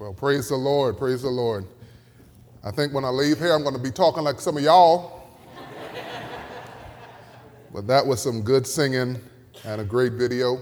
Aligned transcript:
Well, 0.00 0.14
praise 0.14 0.48
the 0.48 0.56
Lord, 0.56 0.96
praise 0.96 1.20
the 1.20 1.28
Lord. 1.28 1.66
I 2.64 2.70
think 2.70 2.94
when 2.94 3.04
I 3.04 3.10
leave 3.10 3.36
here, 3.38 3.52
I'm 3.52 3.62
going 3.62 3.74
to 3.74 3.82
be 3.82 3.90
talking 3.90 4.22
like 4.22 4.40
some 4.40 4.56
of 4.56 4.62
y'all. 4.62 5.28
but 7.74 7.86
that 7.86 8.06
was 8.06 8.22
some 8.22 8.40
good 8.40 8.66
singing 8.66 9.20
and 9.62 9.80
a 9.82 9.84
great 9.84 10.14
video. 10.14 10.58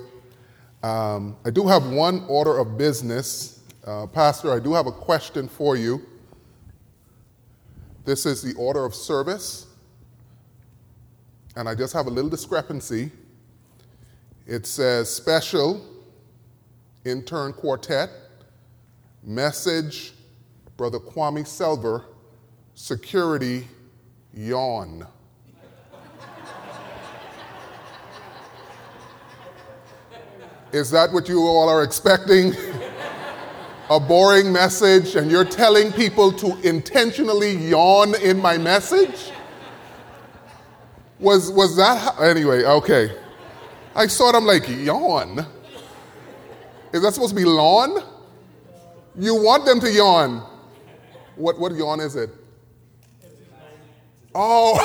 Um, 0.82 1.36
I 1.44 1.50
do 1.50 1.68
have 1.68 1.86
one 1.86 2.24
order 2.26 2.58
of 2.58 2.76
business. 2.76 3.60
Uh, 3.86 4.08
Pastor, 4.08 4.52
I 4.52 4.58
do 4.58 4.74
have 4.74 4.88
a 4.88 4.92
question 4.92 5.46
for 5.46 5.76
you. 5.76 6.02
This 8.04 8.26
is 8.26 8.42
the 8.42 8.54
order 8.54 8.84
of 8.84 8.92
service, 8.92 9.68
and 11.54 11.68
I 11.68 11.76
just 11.76 11.92
have 11.92 12.08
a 12.08 12.10
little 12.10 12.28
discrepancy. 12.28 13.12
It 14.48 14.66
says 14.66 15.08
special 15.08 15.80
intern 17.04 17.52
quartet, 17.52 18.10
message, 19.22 20.12
Brother 20.76 20.98
Kwame 20.98 21.44
Selver, 21.44 22.04
security, 22.74 23.66
yawn. 24.32 25.06
Is 30.70 30.90
that 30.90 31.12
what 31.12 31.28
you 31.28 31.40
all 31.40 31.68
are 31.68 31.82
expecting? 31.82 32.54
a 33.90 33.98
boring 33.98 34.52
message, 34.52 35.16
and 35.16 35.30
you're 35.30 35.44
telling 35.44 35.92
people 35.92 36.30
to 36.32 36.58
intentionally 36.60 37.52
yawn 37.52 38.14
in 38.16 38.40
my 38.40 38.58
message? 38.58 39.32
Was, 41.18 41.50
was 41.50 41.76
that 41.76 41.98
how, 41.98 42.22
anyway? 42.22 42.64
Okay. 42.64 43.16
I 43.94 44.06
saw 44.06 44.30
it, 44.30 44.34
I'm 44.36 44.44
like, 44.44 44.68
yawn? 44.68 45.46
Is 46.92 47.02
that 47.02 47.14
supposed 47.14 47.30
to 47.30 47.36
be 47.36 47.44
lawn? 47.44 48.02
You 49.18 49.34
want 49.34 49.64
them 49.64 49.80
to 49.80 49.90
yawn. 49.90 50.46
What, 51.34 51.58
what 51.58 51.74
yawn 51.74 51.98
is 51.98 52.14
it? 52.14 52.30
Oh. 54.32 54.78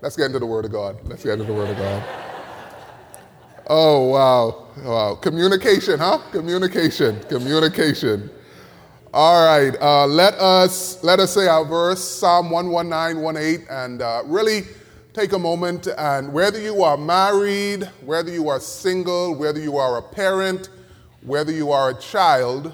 Let's 0.00 0.16
get 0.16 0.26
into 0.26 0.40
the 0.40 0.46
Word 0.46 0.64
of 0.64 0.72
God. 0.72 0.98
Let's 1.04 1.22
get 1.22 1.34
into 1.34 1.44
the 1.44 1.52
Word 1.52 1.70
of 1.70 1.76
God. 1.76 2.02
Oh, 3.68 4.08
wow. 4.08 4.66
Wow. 4.78 5.14
Communication, 5.16 6.00
huh? 6.00 6.18
Communication. 6.32 7.20
Communication. 7.28 8.28
All 9.14 9.44
right. 9.44 9.76
Uh, 9.80 10.06
let 10.06 10.34
us 10.34 11.04
let 11.04 11.20
us 11.20 11.32
say 11.32 11.46
our 11.46 11.64
verse, 11.64 12.02
Psalm 12.02 12.50
119, 12.50 13.36
18, 13.36 13.66
and 13.70 14.02
uh, 14.02 14.22
really 14.24 14.62
take 15.18 15.32
a 15.32 15.38
moment 15.38 15.88
and 15.98 16.32
whether 16.32 16.60
you 16.60 16.84
are 16.84 16.96
married, 16.96 17.82
whether 18.02 18.30
you 18.30 18.48
are 18.48 18.60
single, 18.60 19.34
whether 19.34 19.58
you 19.58 19.76
are 19.76 19.98
a 19.98 20.02
parent, 20.02 20.68
whether 21.22 21.50
you 21.50 21.72
are 21.72 21.90
a 21.90 22.00
child, 22.00 22.72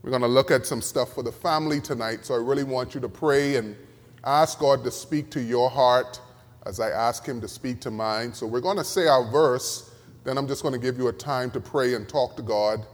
we're 0.00 0.08
going 0.08 0.22
to 0.22 0.28
look 0.28 0.50
at 0.50 0.64
some 0.64 0.80
stuff 0.80 1.12
for 1.12 1.22
the 1.22 1.30
family 1.30 1.82
tonight. 1.82 2.24
So 2.24 2.36
I 2.36 2.38
really 2.38 2.64
want 2.64 2.94
you 2.94 3.02
to 3.02 3.08
pray 3.10 3.56
and 3.56 3.76
ask 4.24 4.58
God 4.58 4.82
to 4.84 4.90
speak 4.90 5.30
to 5.32 5.42
your 5.42 5.68
heart 5.68 6.22
as 6.64 6.80
I 6.80 6.88
ask 6.88 7.26
Him 7.26 7.38
to 7.42 7.48
speak 7.48 7.82
to 7.82 7.90
mine. 7.90 8.32
So 8.32 8.46
we're 8.46 8.62
going 8.62 8.78
to 8.78 8.84
say 8.84 9.06
our 9.06 9.30
verse, 9.30 9.90
then 10.24 10.38
I'm 10.38 10.48
just 10.48 10.62
going 10.62 10.72
to 10.72 10.80
give 10.80 10.96
you 10.96 11.08
a 11.08 11.12
time 11.12 11.50
to 11.50 11.60
pray 11.60 11.92
and 11.92 12.08
talk 12.08 12.34
to 12.36 12.42
God 12.42 12.86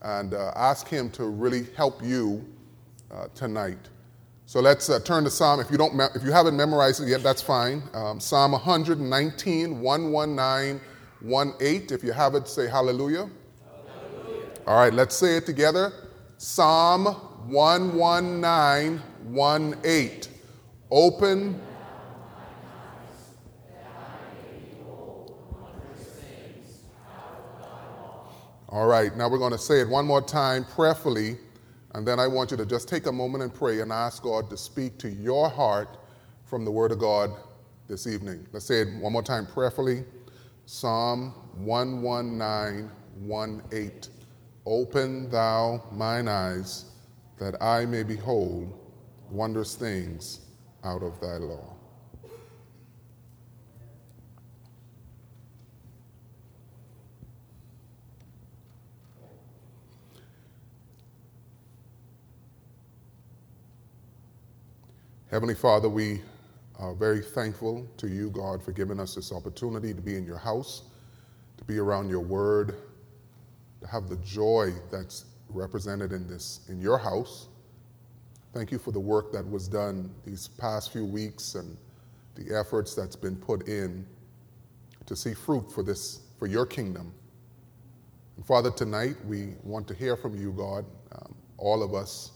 and 0.00 0.34
uh, 0.34 0.50
ask 0.56 0.88
Him 0.88 1.10
to 1.10 1.26
really 1.26 1.68
help 1.76 2.02
you 2.02 2.44
uh, 3.12 3.28
tonight. 3.36 3.91
So 4.52 4.60
let's 4.60 4.90
uh, 4.90 5.00
turn 5.00 5.24
to 5.24 5.30
Psalm. 5.30 5.60
If 5.60 5.70
you, 5.70 5.78
don't 5.78 5.96
me- 5.96 6.04
if 6.14 6.22
you 6.22 6.30
haven't 6.30 6.58
memorized 6.58 7.02
it 7.02 7.08
yet, 7.08 7.22
that's 7.22 7.40
fine. 7.40 7.82
Um, 7.94 8.20
Psalm 8.20 8.52
119, 8.52 9.80
119, 9.80 10.80
18. 11.58 11.86
If 11.90 12.04
you 12.04 12.12
have 12.12 12.34
it, 12.34 12.46
say 12.46 12.68
hallelujah. 12.68 13.30
hallelujah. 14.20 14.50
All 14.66 14.76
right, 14.76 14.92
let's 14.92 15.16
say 15.16 15.38
it 15.38 15.46
together. 15.46 15.90
Psalm 16.36 17.06
119, 17.46 19.76
18. 19.84 20.20
Open. 20.90 21.58
All 28.68 28.86
right, 28.86 29.16
now 29.16 29.30
we're 29.30 29.38
going 29.38 29.52
to 29.52 29.58
say 29.58 29.80
it 29.80 29.88
one 29.88 30.04
more 30.04 30.20
time 30.20 30.66
prayerfully. 30.66 31.38
And 31.94 32.06
then 32.06 32.18
I 32.18 32.26
want 32.26 32.50
you 32.50 32.56
to 32.56 32.64
just 32.64 32.88
take 32.88 33.06
a 33.06 33.12
moment 33.12 33.44
and 33.44 33.52
pray 33.52 33.80
and 33.80 33.92
ask 33.92 34.22
God 34.22 34.48
to 34.50 34.56
speak 34.56 34.98
to 34.98 35.10
your 35.10 35.48
heart 35.48 35.98
from 36.44 36.64
the 36.64 36.70
Word 36.70 36.92
of 36.92 36.98
God 36.98 37.30
this 37.88 38.06
evening. 38.06 38.46
Let's 38.52 38.64
say 38.64 38.82
it 38.82 38.88
one 39.00 39.12
more 39.12 39.22
time 39.22 39.46
prayerfully. 39.46 40.04
Psalm 40.64 41.32
119, 41.56 43.62
18. 43.72 43.92
Open 44.64 45.28
thou 45.28 45.82
mine 45.92 46.28
eyes 46.28 46.86
that 47.38 47.60
I 47.60 47.84
may 47.84 48.04
behold 48.04 48.78
wondrous 49.28 49.74
things 49.74 50.40
out 50.84 51.02
of 51.02 51.20
thy 51.20 51.36
law. 51.36 51.71
Heavenly 65.32 65.54
Father, 65.54 65.88
we 65.88 66.20
are 66.78 66.92
very 66.92 67.22
thankful 67.22 67.88
to 67.96 68.06
you, 68.06 68.28
God, 68.28 68.62
for 68.62 68.70
giving 68.72 69.00
us 69.00 69.14
this 69.14 69.32
opportunity 69.32 69.94
to 69.94 70.00
be 70.02 70.14
in 70.14 70.26
your 70.26 70.36
house, 70.36 70.82
to 71.56 71.64
be 71.64 71.78
around 71.78 72.10
your 72.10 72.20
word, 72.20 72.74
to 73.80 73.86
have 73.86 74.10
the 74.10 74.16
joy 74.16 74.74
that's 74.90 75.24
represented 75.48 76.12
in 76.12 76.28
this, 76.28 76.60
in 76.68 76.82
your 76.82 76.98
house. 76.98 77.48
Thank 78.52 78.70
you 78.70 78.78
for 78.78 78.92
the 78.92 79.00
work 79.00 79.32
that 79.32 79.50
was 79.50 79.68
done 79.68 80.14
these 80.26 80.48
past 80.48 80.92
few 80.92 81.06
weeks 81.06 81.54
and 81.54 81.78
the 82.34 82.54
efforts 82.54 82.94
that's 82.94 83.16
been 83.16 83.36
put 83.36 83.68
in 83.68 84.04
to 85.06 85.16
see 85.16 85.32
fruit 85.32 85.72
for 85.72 85.82
this, 85.82 86.20
for 86.38 86.46
your 86.46 86.66
kingdom. 86.66 87.10
And 88.36 88.44
Father, 88.44 88.70
tonight 88.70 89.16
we 89.24 89.54
want 89.62 89.88
to 89.88 89.94
hear 89.94 90.14
from 90.14 90.38
you, 90.38 90.52
God, 90.52 90.84
um, 91.12 91.34
all 91.56 91.82
of 91.82 91.94
us 91.94 92.32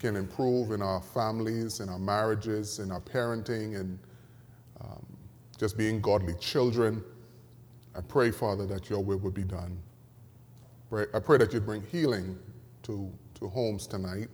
can 0.00 0.16
improve 0.16 0.72
in 0.72 0.80
our 0.82 1.00
families, 1.00 1.80
in 1.80 1.88
our 1.88 1.98
marriages, 1.98 2.78
in 2.78 2.90
our 2.90 3.00
parenting, 3.00 3.78
and 3.78 3.98
um, 4.80 5.06
just 5.58 5.76
being 5.76 6.00
godly 6.00 6.34
children. 6.40 7.04
I 7.94 8.00
pray, 8.00 8.30
Father, 8.30 8.66
that 8.66 8.88
your 8.88 9.04
will 9.04 9.18
would 9.18 9.34
be 9.34 9.44
done. 9.44 9.78
I 10.92 11.20
pray 11.20 11.38
that 11.38 11.52
you'd 11.52 11.66
bring 11.66 11.82
healing 11.82 12.36
to, 12.82 13.12
to 13.34 13.48
homes 13.48 13.86
tonight. 13.86 14.28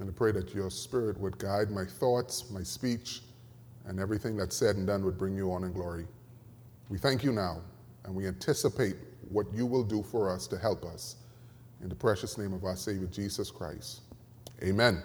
And 0.00 0.08
I 0.08 0.12
pray 0.12 0.32
that 0.32 0.54
your 0.54 0.70
spirit 0.70 1.18
would 1.20 1.36
guide 1.38 1.70
my 1.70 1.84
thoughts, 1.84 2.50
my 2.50 2.62
speech, 2.62 3.22
and 3.86 4.00
everything 4.00 4.36
that's 4.36 4.56
said 4.56 4.76
and 4.76 4.86
done 4.86 5.04
would 5.04 5.18
bring 5.18 5.36
you 5.36 5.52
on 5.52 5.64
in 5.64 5.72
glory. 5.72 6.06
We 6.88 6.98
thank 6.98 7.22
you 7.22 7.32
now, 7.32 7.60
and 8.04 8.14
we 8.14 8.26
anticipate 8.26 8.96
what 9.28 9.46
you 9.52 9.66
will 9.66 9.84
do 9.84 10.02
for 10.02 10.30
us 10.30 10.46
to 10.48 10.58
help 10.58 10.84
us. 10.84 11.16
In 11.82 11.88
the 11.88 11.94
precious 11.94 12.38
name 12.38 12.52
of 12.52 12.64
our 12.64 12.76
Savior, 12.76 13.06
Jesus 13.06 13.50
Christ. 13.50 14.00
Amen. 14.64 14.94
Amen. 14.94 15.02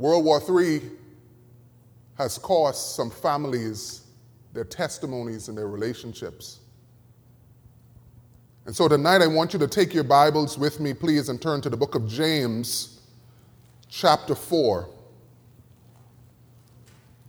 World 0.00 0.24
War 0.24 0.40
III 0.40 0.80
has 2.16 2.38
cost 2.38 2.96
some 2.96 3.10
families 3.10 4.06
their 4.54 4.64
testimonies 4.64 5.48
and 5.48 5.58
their 5.58 5.68
relationships. 5.68 6.60
And 8.64 8.74
so 8.74 8.88
tonight 8.88 9.20
I 9.20 9.26
want 9.26 9.52
you 9.52 9.58
to 9.58 9.68
take 9.68 9.92
your 9.92 10.04
Bibles 10.04 10.56
with 10.56 10.80
me, 10.80 10.94
please, 10.94 11.28
and 11.28 11.40
turn 11.40 11.60
to 11.60 11.68
the 11.68 11.76
book 11.76 11.94
of 11.94 12.08
James, 12.08 13.02
chapter 13.90 14.34
4. 14.34 14.88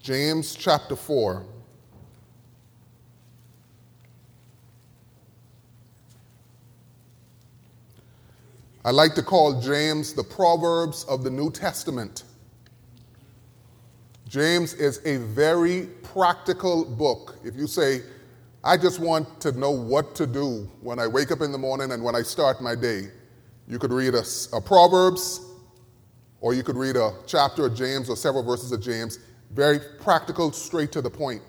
James 0.02 0.56
chapter 0.56 0.96
4. 0.96 1.46
I 8.86 8.92
like 8.92 9.14
to 9.16 9.24
call 9.24 9.60
James 9.60 10.14
the 10.14 10.24
Proverbs 10.24 11.04
of 11.04 11.26
the 11.26 11.30
New 11.30 11.52
Testament. 11.52 12.24
James 14.31 14.74
is 14.75 15.01
a 15.04 15.18
very 15.18 15.88
practical 16.04 16.86
book. 16.86 17.38
If 17.44 17.57
you 17.57 17.68
say, 17.68 18.00
I 18.63 18.78
just 18.78 19.01
want 19.01 19.42
to 19.42 19.51
know 19.51 19.72
what 19.72 20.16
to 20.16 20.25
do 20.25 20.72
when 20.80 21.00
I 21.00 21.07
wake 21.07 21.31
up 21.31 21.42
in 21.42 21.51
the 21.51 21.57
morning 21.57 21.92
and 21.92 22.01
when 22.01 22.16
I 22.16 22.22
start 22.22 22.62
my 22.62 22.74
day, 22.74 23.12
you 23.68 23.78
could 23.78 23.92
read 23.92 24.16
a, 24.16 24.24
a 24.54 24.62
Proverbs 24.62 25.42
or 26.39 26.54
you 26.54 26.63
could 26.63 26.78
read 26.78 26.95
a 26.95 27.12
chapter 27.28 27.66
of 27.66 27.75
James 27.75 28.10
or 28.10 28.16
several 28.16 28.42
verses 28.42 28.72
of 28.72 28.80
James. 28.80 29.19
Very 29.51 29.80
practical, 30.00 30.54
straight 30.54 30.94
to 30.94 31.01
the 31.01 31.10
point. 31.10 31.42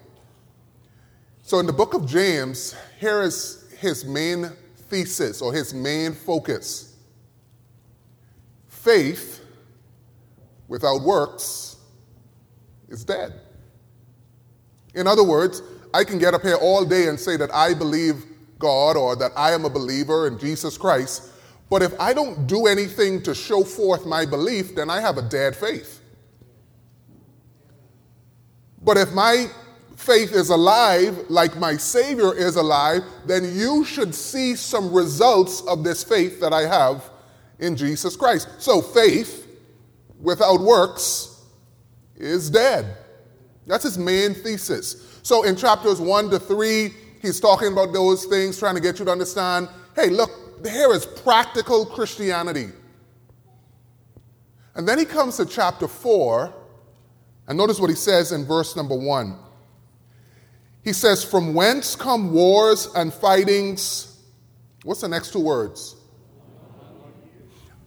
So 1.43 1.61
in 1.61 1.67
the 1.67 1.73
book 1.73 1.95
of 1.95 2.05
James, 2.05 2.75
here 2.99 3.23
is 3.23 3.73
his 3.79 4.05
main 4.05 4.51
thesis 4.89 5.41
or 5.41 5.53
his 5.53 5.73
main 5.73 6.15
focus 6.15 6.97
faith 8.67 9.45
without 10.67 11.03
works 11.03 11.72
is 12.93 13.05
dead. 13.05 13.33
In 14.95 15.07
other 15.07 15.25
words, 15.25 15.63
I 15.95 16.05
can 16.05 16.19
get 16.19 16.35
up 16.35 16.43
here 16.43 16.57
all 16.57 16.85
day 16.85 17.09
and 17.09 17.19
say 17.19 17.37
that 17.37 17.53
I 17.53 17.75
believe 17.75 18.25
God 18.59 18.97
or 18.97 19.17
that 19.17 19.33
I 19.37 19.53
am 19.53 19.65
a 19.65 19.71
believer 19.71 20.29
in 20.29 20.39
Jesus 20.39 20.79
Christ, 20.79 21.31
but 21.71 21.83
if 21.83 21.99
I 21.99 22.13
don't 22.13 22.47
do 22.47 22.67
anything 22.67 23.23
to 23.23 23.35
show 23.35 23.65
forth 23.65 24.05
my 24.05 24.27
belief, 24.27 24.75
then 24.75 24.91
I 24.91 25.01
have 25.01 25.17
a 25.17 25.23
dead 25.23 25.57
faith. 25.57 26.01
But 28.85 28.99
if 28.99 29.13
my 29.13 29.47
faith 29.97 30.33
is 30.33 30.51
alive, 30.51 31.19
like 31.31 31.57
my 31.57 31.77
Savior 31.77 32.35
is 32.35 32.57
alive, 32.57 33.03
then 33.25 33.57
you 33.57 33.85
should 33.85 34.15
see 34.15 34.55
some 34.55 34.93
results 34.93 35.63
of 35.63 35.83
this 35.83 36.05
faith 36.05 36.41
that 36.41 36.53
I 36.53 36.63
have 36.63 37.09
in 37.59 37.77
Jesus 37.77 38.17
Christ. 38.17 38.49
So 38.59 38.83
faith 38.83 39.49
without 40.21 40.61
works 40.61 41.32
is 42.17 42.51
dead. 42.51 42.97
That's 43.67 43.85
his 43.85 43.99
main 43.99 44.35
thesis. 44.35 45.21
So 45.23 45.45
in 45.45 45.57
chapters 45.57 46.01
1 46.01 46.31
to 46.31 46.39
3, 46.39 46.93
he's 47.21 47.41
talking 47.41 47.73
about 47.73 47.93
those 47.93 48.25
things, 48.25 48.59
trying 48.59 48.75
to 48.75 48.81
get 48.81 48.99
you 48.99 49.05
to 49.05 49.11
understand 49.11 49.69
hey, 49.95 50.09
look, 50.09 50.31
here 50.65 50.91
is 50.93 51.05
practical 51.05 51.85
Christianity. 51.85 52.69
And 54.75 54.89
then 54.89 54.99
he 54.99 55.05
comes 55.05 55.37
to 55.37 55.45
chapter 55.45 55.87
4, 55.87 56.53
and 57.47 57.59
notice 57.59 57.79
what 57.79 57.91
he 57.91 57.97
says 57.97 58.33
in 58.33 58.47
verse 58.47 58.75
number 58.75 58.97
1. 58.97 59.37
He 60.83 60.93
says, 60.93 61.23
From 61.23 61.55
whence 61.55 61.95
come 61.95 62.33
wars 62.33 62.89
and 62.97 63.13
fightings? 63.13 64.19
What's 64.85 65.03
the 65.03 65.09
next 65.09 65.33
two 65.33 65.41
words? 65.41 65.97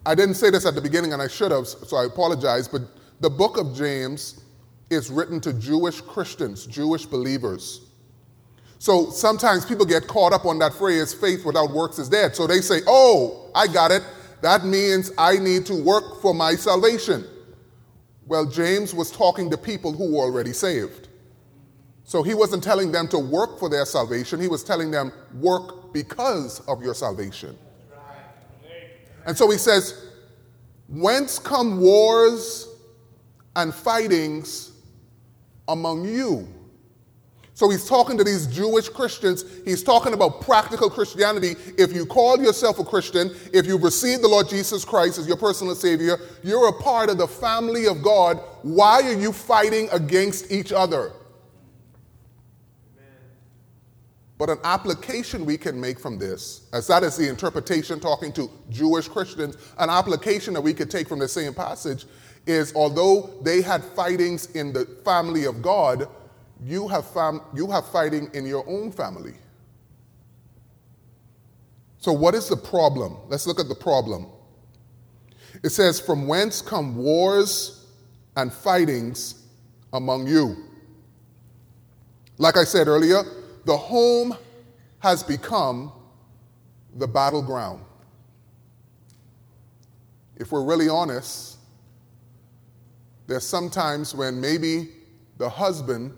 I 0.04 0.14
didn't 0.14 0.36
say 0.36 0.50
this 0.50 0.64
at 0.64 0.74
the 0.76 0.80
beginning 0.80 1.12
and 1.12 1.20
I 1.20 1.26
should 1.26 1.50
have, 1.50 1.66
so 1.66 1.96
I 1.96 2.04
apologize, 2.04 2.68
but 2.68 2.82
the 3.20 3.30
book 3.30 3.56
of 3.56 3.74
James 3.74 4.42
is 4.90 5.10
written 5.10 5.40
to 5.40 5.52
Jewish 5.52 6.00
Christians, 6.00 6.66
Jewish 6.66 7.06
believers. 7.06 7.82
So 8.78 9.10
sometimes 9.10 9.64
people 9.64 9.86
get 9.86 10.06
caught 10.06 10.32
up 10.32 10.44
on 10.44 10.58
that 10.58 10.74
phrase, 10.74 11.14
faith 11.14 11.44
without 11.44 11.70
works 11.70 11.98
is 11.98 12.08
dead. 12.08 12.36
So 12.36 12.46
they 12.46 12.60
say, 12.60 12.80
oh, 12.86 13.50
I 13.54 13.66
got 13.66 13.90
it. 13.90 14.02
That 14.42 14.64
means 14.64 15.10
I 15.16 15.38
need 15.38 15.64
to 15.66 15.74
work 15.74 16.20
for 16.20 16.34
my 16.34 16.54
salvation. 16.54 17.24
Well, 18.26 18.44
James 18.44 18.92
was 18.92 19.10
talking 19.10 19.50
to 19.50 19.56
people 19.56 19.92
who 19.92 20.12
were 20.12 20.24
already 20.24 20.52
saved. 20.52 21.08
So 22.04 22.22
he 22.22 22.34
wasn't 22.34 22.62
telling 22.62 22.92
them 22.92 23.08
to 23.08 23.18
work 23.18 23.58
for 23.58 23.68
their 23.68 23.84
salvation, 23.84 24.40
he 24.40 24.48
was 24.48 24.62
telling 24.62 24.90
them, 24.90 25.12
work 25.34 25.92
because 25.92 26.60
of 26.68 26.82
your 26.82 26.94
salvation. 26.94 27.56
And 29.26 29.36
so 29.36 29.50
he 29.50 29.58
says, 29.58 30.04
Whence 30.88 31.40
come 31.40 31.80
wars 31.80 32.65
and 33.56 33.74
fightings 33.74 34.70
among 35.66 36.04
you? 36.04 36.46
So 37.54 37.70
he's 37.70 37.88
talking 37.88 38.18
to 38.18 38.22
these 38.22 38.46
Jewish 38.46 38.90
Christians. 38.90 39.46
He's 39.64 39.82
talking 39.82 40.12
about 40.12 40.42
practical 40.42 40.90
Christianity. 40.90 41.56
If 41.78 41.94
you 41.94 42.04
call 42.04 42.38
yourself 42.38 42.78
a 42.78 42.84
Christian, 42.84 43.34
if 43.50 43.64
you've 43.64 43.82
received 43.82 44.22
the 44.22 44.28
Lord 44.28 44.46
Jesus 44.46 44.84
Christ 44.84 45.18
as 45.18 45.26
your 45.26 45.38
personal 45.38 45.74
Savior, 45.74 46.18
you're 46.42 46.68
a 46.68 46.82
part 46.82 47.08
of 47.08 47.16
the 47.16 47.26
family 47.26 47.86
of 47.86 48.02
God. 48.02 48.40
Why 48.60 49.00
are 49.00 49.14
you 49.14 49.32
fighting 49.32 49.88
against 49.90 50.52
each 50.52 50.70
other? 50.70 51.12
But 54.36 54.50
an 54.50 54.58
application 54.64 55.46
we 55.46 55.56
can 55.56 55.80
make 55.80 55.98
from 55.98 56.18
this, 56.18 56.68
as 56.74 56.86
that 56.88 57.02
is 57.02 57.16
the 57.16 57.26
interpretation 57.26 58.00
talking 58.00 58.34
to 58.34 58.50
Jewish 58.68 59.08
Christians, 59.08 59.56
an 59.78 59.88
application 59.88 60.52
that 60.52 60.60
we 60.60 60.74
could 60.74 60.90
take 60.90 61.08
from 61.08 61.20
the 61.20 61.28
same 61.28 61.54
passage 61.54 62.04
is 62.46 62.74
although 62.74 63.30
they 63.42 63.60
had 63.60 63.84
fightings 63.84 64.46
in 64.52 64.72
the 64.72 64.86
family 65.04 65.44
of 65.44 65.62
God, 65.62 66.08
you 66.64 66.88
have, 66.88 67.06
fam- 67.06 67.42
you 67.54 67.70
have 67.70 67.86
fighting 67.86 68.30
in 68.32 68.46
your 68.46 68.66
own 68.68 68.92
family. 68.92 69.34
So, 71.98 72.12
what 72.12 72.34
is 72.34 72.48
the 72.48 72.56
problem? 72.56 73.16
Let's 73.28 73.46
look 73.46 73.58
at 73.58 73.68
the 73.68 73.74
problem. 73.74 74.26
It 75.62 75.70
says, 75.70 75.98
From 75.98 76.28
whence 76.28 76.62
come 76.62 76.96
wars 76.96 77.86
and 78.36 78.52
fightings 78.52 79.42
among 79.92 80.28
you? 80.28 80.56
Like 82.38 82.56
I 82.56 82.64
said 82.64 82.86
earlier, 82.86 83.22
the 83.64 83.76
home 83.76 84.36
has 85.00 85.22
become 85.22 85.92
the 86.94 87.06
battleground. 87.08 87.82
If 90.36 90.52
we're 90.52 90.64
really 90.64 90.88
honest, 90.88 91.55
there's 93.26 93.46
sometimes 93.46 94.14
when 94.14 94.40
maybe 94.40 94.90
the 95.38 95.48
husband, 95.48 96.16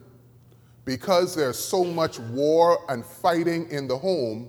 because 0.85 1.35
there's 1.35 1.59
so 1.59 1.85
much 1.85 2.19
war 2.19 2.79
and 2.88 3.05
fighting 3.05 3.71
in 3.71 3.88
the 3.88 3.97
home, 3.97 4.49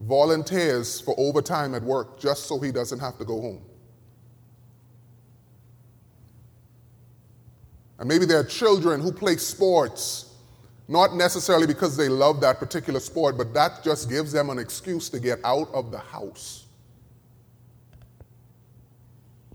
volunteers 0.00 1.00
for 1.00 1.14
overtime 1.18 1.74
at 1.74 1.82
work 1.82 2.18
just 2.18 2.46
so 2.46 2.58
he 2.58 2.72
doesn't 2.72 2.98
have 2.98 3.18
to 3.18 3.24
go 3.24 3.40
home. 3.40 3.62
And 7.98 8.08
maybe 8.08 8.24
there 8.24 8.40
are 8.40 8.44
children 8.44 9.00
who 9.00 9.12
play 9.12 9.36
sports 9.36 10.30
not 10.88 11.14
necessarily 11.14 11.68
because 11.68 11.96
they 11.96 12.08
love 12.08 12.40
that 12.40 12.58
particular 12.58 12.98
sport, 12.98 13.38
but 13.38 13.54
that 13.54 13.84
just 13.84 14.10
gives 14.10 14.32
them 14.32 14.50
an 14.50 14.58
excuse 14.58 15.08
to 15.10 15.20
get 15.20 15.38
out 15.44 15.68
of 15.72 15.92
the 15.92 15.98
house. 15.98 16.66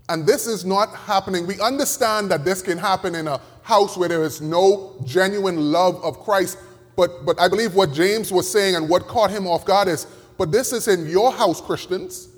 And 0.08 0.26
this 0.26 0.46
is 0.46 0.64
not 0.64 0.94
happening. 0.94 1.46
We 1.46 1.60
understand 1.60 2.30
that 2.30 2.44
this 2.44 2.62
can 2.62 2.78
happen 2.78 3.14
in 3.14 3.26
a 3.26 3.40
house 3.62 3.96
where 3.96 4.08
there 4.08 4.22
is 4.22 4.40
no 4.40 4.94
genuine 5.04 5.72
love 5.72 6.02
of 6.04 6.20
Christ. 6.20 6.58
But, 6.94 7.26
but 7.26 7.40
I 7.40 7.48
believe 7.48 7.74
what 7.74 7.92
James 7.92 8.32
was 8.32 8.50
saying 8.50 8.76
and 8.76 8.88
what 8.88 9.08
caught 9.08 9.30
him 9.30 9.46
off 9.46 9.64
guard 9.64 9.88
is 9.88 10.06
but 10.38 10.52
this 10.52 10.72
is 10.72 10.88
in 10.88 11.08
your 11.08 11.32
house, 11.32 11.60
Christians. 11.60 12.28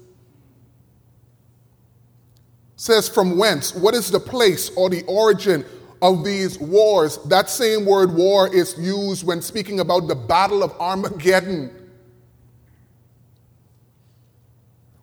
Says 2.77 3.09
from 3.09 3.37
whence? 3.37 3.75
What 3.75 3.95
is 3.95 4.11
the 4.11 4.21
place 4.21 4.71
or 4.77 4.89
the 4.89 5.03
origin 5.07 5.65
of 6.01 6.25
these 6.25 6.59
wars? 6.61 7.19
That 7.25 7.51
same 7.51 7.85
word 7.85 8.15
war 8.15 8.53
is 8.55 8.79
used 8.79 9.27
when 9.27 9.43
speaking 9.43 9.81
about 9.81 10.07
the 10.07 10.15
Battle 10.15 10.63
of 10.63 10.73
Armageddon. 10.81 11.75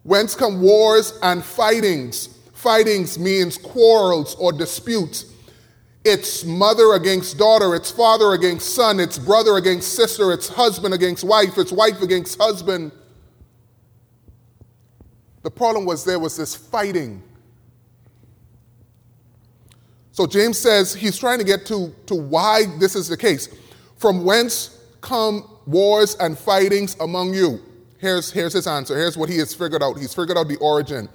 Whence 0.03 0.35
come 0.35 0.61
wars 0.61 1.19
and 1.21 1.43
fightings? 1.43 2.29
Fightings 2.65 3.19
means 3.19 3.59
quarrels 3.59 4.33
or 4.39 4.51
disputes. 4.51 5.25
It's 6.03 6.43
mother 6.43 6.93
against 6.93 7.37
daughter, 7.37 7.75
it's 7.75 7.91
father 7.91 8.33
against 8.33 8.73
son, 8.73 8.99
it's 8.99 9.19
brother 9.19 9.57
against 9.57 9.93
sister, 9.93 10.33
it's 10.33 10.49
husband 10.49 10.91
against 10.91 11.23
wife, 11.23 11.59
it's 11.59 11.71
wife 11.71 12.01
against 12.01 12.41
husband. 12.41 12.91
The 15.43 15.51
problem 15.51 15.85
was 15.85 16.03
there 16.03 16.17
was 16.17 16.37
this 16.37 16.55
fighting. 16.55 17.21
So 20.11 20.25
James 20.25 20.57
says 20.57 20.91
he's 20.91 21.19
trying 21.19 21.37
to 21.37 21.45
get 21.45 21.67
to, 21.67 21.93
to 22.07 22.15
why 22.15 22.63
this 22.79 22.95
is 22.95 23.07
the 23.07 23.17
case. 23.17 23.47
From 23.97 24.25
whence 24.25 24.75
come 25.01 25.47
wars 25.67 26.15
and 26.19 26.35
fightings 26.35 26.95
among 26.99 27.35
you? 27.35 27.61
Here's, 27.99 28.31
here's 28.31 28.53
his 28.53 28.65
answer. 28.65 28.97
Here's 28.97 29.17
what 29.17 29.29
he 29.29 29.37
has 29.37 29.53
figured 29.53 29.83
out. 29.83 29.99
He's 29.99 30.15
figured 30.15 30.35
out 30.35 30.47
the 30.47 30.57
origin. 30.57 31.09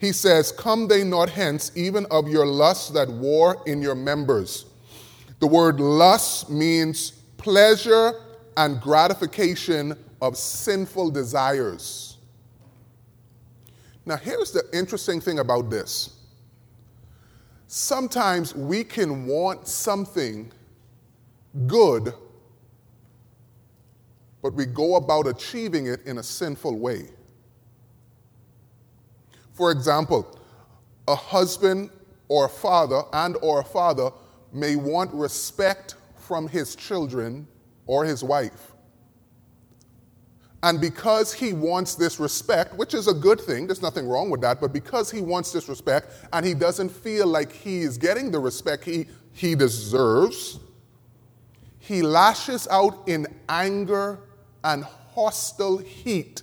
He 0.00 0.12
says, 0.12 0.52
Come 0.52 0.88
they 0.88 1.04
not 1.04 1.30
hence, 1.30 1.72
even 1.74 2.06
of 2.10 2.28
your 2.28 2.46
lusts 2.46 2.90
that 2.90 3.08
war 3.08 3.62
in 3.66 3.80
your 3.80 3.94
members. 3.94 4.66
The 5.40 5.46
word 5.46 5.80
lust 5.80 6.50
means 6.50 7.10
pleasure 7.36 8.20
and 8.56 8.80
gratification 8.80 9.96
of 10.20 10.36
sinful 10.36 11.10
desires. 11.10 12.18
Now, 14.06 14.16
here's 14.16 14.52
the 14.52 14.64
interesting 14.72 15.20
thing 15.20 15.38
about 15.38 15.70
this. 15.70 16.18
Sometimes 17.66 18.54
we 18.54 18.84
can 18.84 19.26
want 19.26 19.66
something 19.66 20.52
good 21.66 22.12
but 24.44 24.52
we 24.52 24.66
go 24.66 24.96
about 24.96 25.26
achieving 25.26 25.86
it 25.86 26.04
in 26.04 26.18
a 26.18 26.22
sinful 26.22 26.76
way. 26.78 27.06
For 29.54 29.70
example, 29.70 30.38
a 31.08 31.14
husband 31.14 31.90
or 32.28 32.46
a 32.46 32.48
father 32.48 33.02
and 33.12 33.36
or 33.40 33.60
a 33.60 33.64
father 33.64 34.10
may 34.52 34.76
want 34.76 35.12
respect 35.12 35.94
from 36.16 36.48
his 36.48 36.74
children 36.74 37.46
or 37.86 38.04
his 38.04 38.22
wife. 38.22 38.72
And 40.62 40.80
because 40.80 41.32
he 41.32 41.52
wants 41.52 41.94
this 41.94 42.18
respect, 42.18 42.74
which 42.74 42.94
is 42.94 43.06
a 43.06 43.12
good 43.12 43.38
thing, 43.38 43.66
there's 43.66 43.82
nothing 43.82 44.08
wrong 44.08 44.30
with 44.30 44.40
that, 44.40 44.62
but 44.62 44.72
because 44.72 45.10
he 45.10 45.20
wants 45.20 45.52
this 45.52 45.68
respect 45.68 46.10
and 46.32 46.44
he 46.44 46.54
doesn't 46.54 46.88
feel 46.88 47.26
like 47.26 47.52
he 47.52 47.82
is 47.82 47.98
getting 47.98 48.30
the 48.30 48.40
respect 48.40 48.82
he, 48.82 49.06
he 49.32 49.54
deserves, 49.54 50.58
he 51.78 52.00
lashes 52.00 52.66
out 52.70 53.06
in 53.06 53.26
anger 53.46 54.20
and 54.64 54.84
hostile 54.84 55.76
heat 55.76 56.42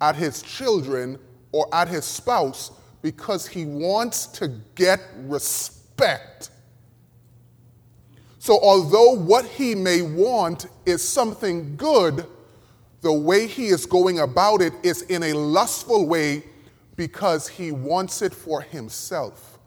at 0.00 0.16
his 0.16 0.40
children 0.40 1.18
or 1.52 1.72
at 1.72 1.88
his 1.88 2.04
spouse 2.04 2.72
because 3.02 3.46
he 3.46 3.64
wants 3.64 4.26
to 4.26 4.48
get 4.74 5.00
respect. 5.18 6.50
So, 8.38 8.58
although 8.60 9.12
what 9.12 9.44
he 9.44 9.74
may 9.74 10.02
want 10.02 10.66
is 10.84 11.06
something 11.06 11.76
good, 11.76 12.26
the 13.00 13.12
way 13.12 13.46
he 13.46 13.66
is 13.66 13.86
going 13.86 14.18
about 14.20 14.62
it 14.62 14.72
is 14.82 15.02
in 15.02 15.22
a 15.22 15.32
lustful 15.32 16.08
way 16.08 16.44
because 16.96 17.48
he 17.48 17.72
wants 17.72 18.22
it 18.22 18.34
for 18.34 18.60
himself. 18.60 19.58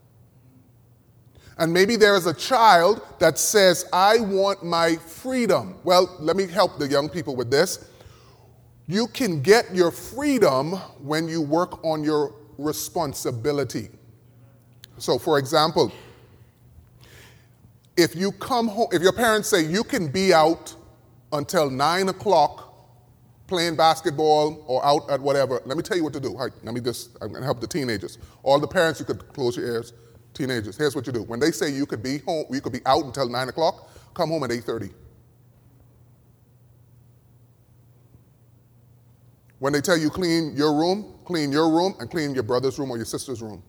And 1.57 1.71
maybe 1.71 1.95
there 1.95 2.15
is 2.15 2.25
a 2.25 2.33
child 2.33 3.01
that 3.19 3.39
says, 3.39 3.85
I 3.93 4.19
want 4.19 4.63
my 4.63 4.95
freedom. 4.97 5.75
Well, 5.83 6.13
let 6.19 6.35
me 6.35 6.47
help 6.47 6.77
the 6.77 6.87
young 6.87 7.07
people 7.07 7.35
with 7.35 7.49
this. 7.49 7.89
You 8.87 9.07
can 9.07 9.41
get 9.41 9.73
your 9.73 9.91
freedom 9.91 10.73
when 11.01 11.27
you 11.27 11.41
work 11.41 11.83
on 11.83 12.03
your 12.03 12.33
responsibility. 12.57 13.89
So, 14.97 15.17
for 15.17 15.39
example, 15.39 15.91
if 17.97 18.15
you 18.15 18.31
come 18.33 18.67
home, 18.67 18.87
if 18.91 19.01
your 19.01 19.13
parents 19.13 19.49
say 19.49 19.65
you 19.65 19.83
can 19.83 20.07
be 20.07 20.33
out 20.33 20.75
until 21.31 21.69
nine 21.69 22.09
o'clock 22.09 22.61
playing 23.47 23.75
basketball 23.75 24.63
or 24.67 24.85
out 24.85 25.09
at 25.09 25.19
whatever, 25.19 25.61
let 25.65 25.77
me 25.77 25.83
tell 25.83 25.97
you 25.97 26.03
what 26.03 26.13
to 26.13 26.19
do. 26.19 26.35
Right, 26.35 26.51
let 26.63 26.73
me 26.73 26.81
just, 26.81 27.17
I'm 27.21 27.31
gonna 27.33 27.45
help 27.45 27.61
the 27.61 27.67
teenagers. 27.67 28.17
All 28.43 28.59
the 28.59 28.67
parents, 28.67 28.99
you 28.99 29.05
could 29.05 29.27
close 29.33 29.57
your 29.57 29.65
ears 29.65 29.93
teenagers, 30.35 30.77
here's 30.77 30.95
what 30.95 31.07
you 31.07 31.13
do. 31.13 31.23
When 31.23 31.39
they 31.39 31.51
say 31.51 31.69
you 31.71 31.85
could 31.85 32.03
be 32.03 32.19
home, 32.19 32.45
you 32.51 32.61
could 32.61 32.73
be 32.73 32.81
out 32.85 33.03
until 33.05 33.27
nine 33.29 33.49
o'clock, 33.49 33.89
come 34.13 34.29
home 34.29 34.43
at 34.43 34.51
8:30. 34.51 34.91
When 39.65 39.73
they 39.73 39.81
tell 39.81 39.97
you 39.97 40.11
clean 40.11 40.55
your 40.55 40.75
room, 40.75 41.15
clean 41.25 41.51
your 41.51 41.71
room 41.71 41.95
and 41.99 42.07
clean 42.07 42.35
your 42.35 42.43
brother's 42.43 42.77
room 42.77 42.91
or 42.91 42.97
your 42.97 43.05
sister's 43.07 43.41
room. 43.41 43.63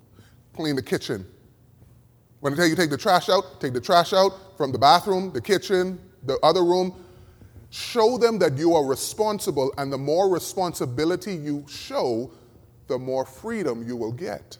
Clean 0.54 0.76
the 0.76 0.82
kitchen. 0.82 1.24
When 2.40 2.52
they 2.52 2.56
tell 2.58 2.66
you 2.66 2.76
take 2.76 2.90
the 2.90 2.98
trash 2.98 3.30
out, 3.30 3.62
take 3.62 3.72
the 3.72 3.80
trash 3.80 4.12
out 4.12 4.58
from 4.58 4.72
the 4.72 4.78
bathroom, 4.78 5.32
the 5.32 5.40
kitchen, 5.40 5.98
the 6.24 6.38
other 6.42 6.64
room. 6.64 7.02
Show 7.70 8.18
them 8.18 8.38
that 8.40 8.58
you 8.58 8.74
are 8.74 8.84
responsible, 8.84 9.72
and 9.78 9.90
the 9.90 9.96
more 9.96 10.28
responsibility 10.28 11.34
you 11.34 11.64
show, 11.66 12.30
the 12.88 12.98
more 12.98 13.24
freedom 13.24 13.82
you 13.82 13.96
will 13.96 14.12
get. 14.12 14.58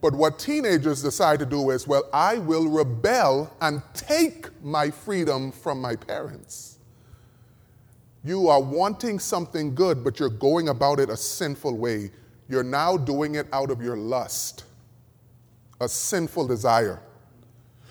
But 0.00 0.14
what 0.14 0.38
teenagers 0.38 1.02
decide 1.02 1.40
to 1.40 1.46
do 1.46 1.70
is, 1.70 1.88
well, 1.88 2.08
I 2.12 2.38
will 2.38 2.68
rebel 2.68 3.52
and 3.60 3.82
take 3.94 4.46
my 4.62 4.92
freedom 4.92 5.50
from 5.50 5.80
my 5.80 5.96
parents. 5.96 6.69
You 8.24 8.48
are 8.48 8.60
wanting 8.60 9.18
something 9.18 9.74
good, 9.74 10.04
but 10.04 10.18
you're 10.18 10.28
going 10.28 10.68
about 10.68 11.00
it 11.00 11.08
a 11.08 11.16
sinful 11.16 11.76
way. 11.76 12.10
You're 12.48 12.62
now 12.62 12.96
doing 12.96 13.36
it 13.36 13.46
out 13.52 13.70
of 13.70 13.80
your 13.80 13.96
lust, 13.96 14.64
a 15.80 15.88
sinful 15.88 16.46
desire. 16.46 17.00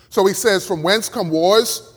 So 0.10 0.26
he 0.26 0.34
says, 0.34 0.68
From 0.68 0.84
whence 0.84 1.10
come 1.10 1.30
wars 1.30 1.96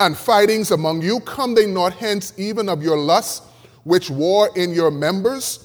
and 0.00 0.16
fightings 0.16 0.70
among 0.70 1.02
you? 1.02 1.20
Come 1.20 1.54
they 1.54 1.66
not 1.66 1.94
hence 1.94 2.32
even 2.36 2.68
of 2.68 2.82
your 2.82 2.98
lust, 2.98 3.44
which 3.84 4.10
war 4.10 4.50
in 4.56 4.72
your 4.72 4.90
members? 4.90 5.64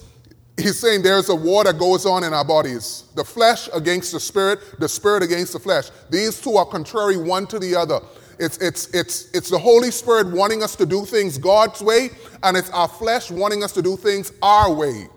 he's 0.60 0.78
saying 0.78 1.02
there's 1.02 1.28
a 1.28 1.34
war 1.34 1.64
that 1.64 1.78
goes 1.78 2.06
on 2.06 2.24
in 2.24 2.32
our 2.32 2.44
bodies 2.44 3.04
the 3.14 3.24
flesh 3.24 3.68
against 3.74 4.12
the 4.12 4.20
spirit, 4.20 4.60
the 4.78 4.88
spirit 4.88 5.22
against 5.22 5.52
the 5.52 5.58
flesh. 5.58 5.90
These 6.10 6.40
two 6.40 6.56
are 6.56 6.66
contrary 6.66 7.16
one 7.16 7.46
to 7.48 7.58
the 7.58 7.74
other. 7.74 8.00
It's, 8.40 8.56
it's, 8.56 8.86
it's, 8.94 9.30
it's 9.32 9.50
the 9.50 9.58
Holy 9.58 9.90
Spirit 9.90 10.28
wanting 10.28 10.62
us 10.62 10.74
to 10.76 10.86
do 10.86 11.04
things 11.04 11.36
God's 11.36 11.82
way, 11.82 12.08
and 12.42 12.56
it's 12.56 12.70
our 12.70 12.88
flesh 12.88 13.30
wanting 13.30 13.62
us 13.62 13.72
to 13.72 13.82
do 13.82 13.98
things 13.98 14.32
our 14.40 14.72
way. 14.72 15.08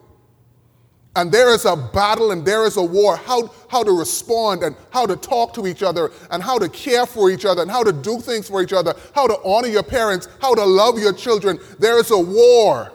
And 1.15 1.31
there 1.31 1.53
is 1.53 1.63
a 1.63 1.77
battle 1.77 2.31
and 2.31 2.43
there 2.43 2.65
is 2.65 2.75
a 2.75 2.81
war 2.81 3.15
how, 3.15 3.49
how 3.69 3.81
to 3.83 3.91
respond 3.91 4.63
and 4.63 4.75
how 4.91 5.05
to 5.05 5.15
talk 5.15 5.53
to 5.53 5.67
each 5.67 5.83
other 5.83 6.11
and 6.31 6.43
how 6.43 6.57
to 6.57 6.67
care 6.67 7.05
for 7.05 7.29
each 7.29 7.45
other 7.45 7.61
and 7.61 7.71
how 7.71 7.83
to 7.83 7.93
do 7.93 8.19
things 8.19 8.49
for 8.49 8.61
each 8.61 8.73
other, 8.73 8.93
how 9.15 9.27
to 9.27 9.37
honor 9.45 9.67
your 9.67 9.83
parents, 9.83 10.27
how 10.41 10.53
to 10.53 10.65
love 10.65 10.99
your 10.99 11.13
children. 11.13 11.59
There 11.79 11.99
is 11.99 12.11
a 12.11 12.17
war. 12.17 12.91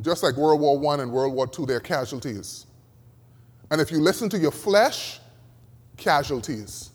Just 0.00 0.22
like 0.22 0.36
World 0.36 0.60
War 0.60 0.94
I 0.94 1.02
and 1.02 1.12
World 1.12 1.34
War 1.34 1.50
II, 1.58 1.66
there 1.66 1.78
are 1.78 1.80
casualties. 1.80 2.66
And 3.70 3.80
if 3.80 3.90
you 3.90 3.98
listen 3.98 4.30
to 4.30 4.38
your 4.38 4.52
flesh, 4.52 5.18
casualties. 5.96 6.92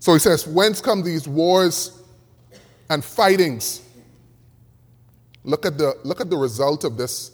So 0.00 0.14
he 0.14 0.18
says, 0.18 0.46
Whence 0.46 0.80
come 0.80 1.02
these 1.02 1.28
wars 1.28 2.02
and 2.88 3.04
fightings? 3.04 3.82
Look 5.44 5.64
at 5.64 5.78
the, 5.78 5.96
look 6.02 6.20
at 6.20 6.28
the 6.28 6.36
result 6.36 6.84
of 6.84 6.96
this, 6.96 7.32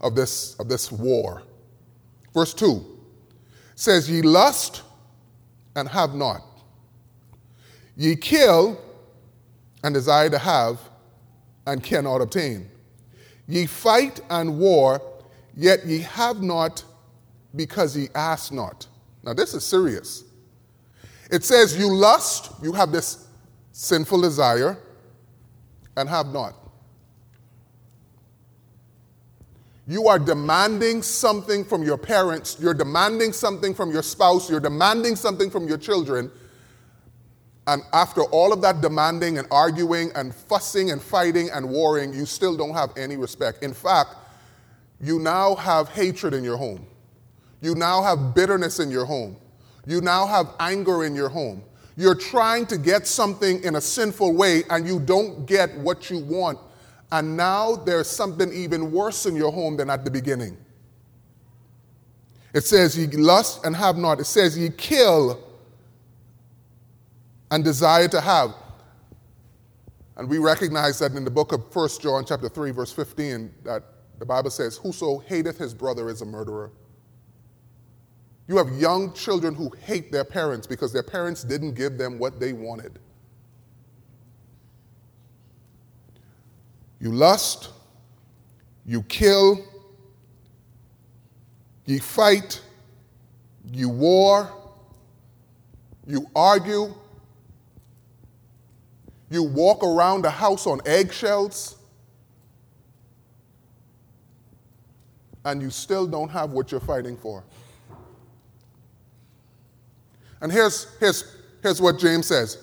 of, 0.00 0.14
this, 0.14 0.54
of 0.58 0.68
this 0.68 0.90
war. 0.90 1.42
Verse 2.32 2.54
2 2.54 2.84
says, 3.74 4.08
Ye 4.08 4.22
lust 4.22 4.82
and 5.76 5.88
have 5.88 6.14
not. 6.14 6.42
Ye 7.96 8.16
kill 8.16 8.80
and 9.82 9.94
desire 9.94 10.30
to 10.30 10.38
have 10.38 10.80
and 11.66 11.82
cannot 11.82 12.20
obtain. 12.20 12.68
Ye 13.46 13.66
fight 13.66 14.20
and 14.30 14.58
war, 14.58 15.00
yet 15.56 15.84
ye 15.86 16.00
have 16.00 16.42
not 16.42 16.84
because 17.54 17.96
ye 17.96 18.08
ask 18.14 18.52
not. 18.52 18.86
Now, 19.22 19.32
this 19.32 19.54
is 19.54 19.64
serious. 19.64 20.23
It 21.30 21.44
says, 21.44 21.78
You 21.78 21.94
lust, 21.94 22.52
you 22.62 22.72
have 22.72 22.92
this 22.92 23.26
sinful 23.72 24.20
desire, 24.20 24.78
and 25.96 26.08
have 26.08 26.26
not. 26.28 26.54
You 29.86 30.08
are 30.08 30.18
demanding 30.18 31.02
something 31.02 31.64
from 31.64 31.82
your 31.82 31.98
parents, 31.98 32.56
you're 32.58 32.74
demanding 32.74 33.32
something 33.32 33.74
from 33.74 33.90
your 33.90 34.02
spouse, 34.02 34.48
you're 34.48 34.60
demanding 34.60 35.14
something 35.16 35.50
from 35.50 35.68
your 35.68 35.78
children, 35.78 36.30
And 37.66 37.82
after 37.92 38.22
all 38.24 38.52
of 38.52 38.60
that 38.62 38.80
demanding 38.82 39.38
and 39.38 39.48
arguing 39.50 40.10
and 40.14 40.34
fussing 40.34 40.90
and 40.90 41.00
fighting 41.00 41.48
and 41.50 41.68
warring, 41.68 42.12
you 42.12 42.26
still 42.26 42.56
don't 42.56 42.74
have 42.74 42.90
any 42.96 43.16
respect. 43.16 43.62
In 43.62 43.72
fact, 43.72 44.16
you 45.00 45.18
now 45.18 45.54
have 45.54 45.88
hatred 45.88 46.34
in 46.34 46.44
your 46.44 46.56
home. 46.56 46.86
You 47.62 47.74
now 47.74 48.02
have 48.02 48.34
bitterness 48.34 48.80
in 48.80 48.90
your 48.90 49.06
home. 49.06 49.36
You 49.86 50.00
now 50.00 50.26
have 50.26 50.54
anger 50.60 51.04
in 51.04 51.14
your 51.14 51.28
home. 51.28 51.62
You're 51.96 52.14
trying 52.14 52.66
to 52.66 52.78
get 52.78 53.06
something 53.06 53.62
in 53.62 53.76
a 53.76 53.80
sinful 53.80 54.34
way 54.34 54.64
and 54.70 54.86
you 54.86 54.98
don't 54.98 55.46
get 55.46 55.76
what 55.78 56.10
you 56.10 56.18
want. 56.18 56.58
And 57.12 57.36
now 57.36 57.76
there's 57.76 58.08
something 58.08 58.52
even 58.52 58.90
worse 58.90 59.26
in 59.26 59.36
your 59.36 59.52
home 59.52 59.76
than 59.76 59.90
at 59.90 60.04
the 60.04 60.10
beginning. 60.10 60.56
It 62.52 62.64
says, 62.64 62.96
Ye 62.98 63.06
lust 63.06 63.64
and 63.64 63.76
have 63.76 63.96
not. 63.96 64.20
It 64.20 64.24
says, 64.24 64.58
Ye 64.58 64.70
kill 64.70 65.44
and 67.50 67.62
desire 67.62 68.08
to 68.08 68.20
have. 68.20 68.54
And 70.16 70.28
we 70.28 70.38
recognize 70.38 70.98
that 71.00 71.12
in 71.12 71.24
the 71.24 71.30
book 71.30 71.52
of 71.52 71.74
1 71.74 71.88
John 72.00 72.24
chapter 72.24 72.48
3 72.48 72.70
verse 72.70 72.92
15 72.92 73.52
that 73.64 73.82
the 74.18 74.26
Bible 74.26 74.50
says 74.50 74.76
whoso 74.76 75.18
hateth 75.18 75.58
his 75.58 75.74
brother 75.74 76.08
is 76.08 76.22
a 76.22 76.24
murderer. 76.24 76.70
You 78.46 78.58
have 78.58 78.72
young 78.72 79.12
children 79.14 79.54
who 79.54 79.70
hate 79.80 80.12
their 80.12 80.24
parents 80.24 80.66
because 80.66 80.92
their 80.92 81.02
parents 81.02 81.44
didn't 81.44 81.74
give 81.74 81.96
them 81.96 82.18
what 82.18 82.38
they 82.38 82.52
wanted. 82.52 82.98
You 87.00 87.12
lust, 87.12 87.70
you 88.84 89.02
kill, 89.02 89.64
you 91.86 92.00
fight, 92.00 92.60
you 93.72 93.88
war, 93.88 94.50
you 96.06 96.26
argue, 96.36 96.94
you 99.30 99.42
walk 99.42 99.82
around 99.82 100.22
the 100.22 100.30
house 100.30 100.66
on 100.66 100.80
eggshells, 100.86 101.76
and 105.46 105.60
you 105.60 105.70
still 105.70 106.06
don't 106.06 106.30
have 106.30 106.52
what 106.52 106.70
you're 106.70 106.80
fighting 106.80 107.16
for. 107.16 107.42
And 110.44 110.52
here's, 110.52 110.94
here's, 111.00 111.24
here's 111.62 111.80
what 111.80 111.98
James 111.98 112.26
says 112.26 112.58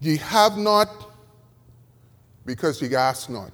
Ye 0.00 0.16
have 0.18 0.56
not 0.56 0.88
because 2.46 2.80
ye 2.80 2.94
ask 2.94 3.28
not. 3.28 3.50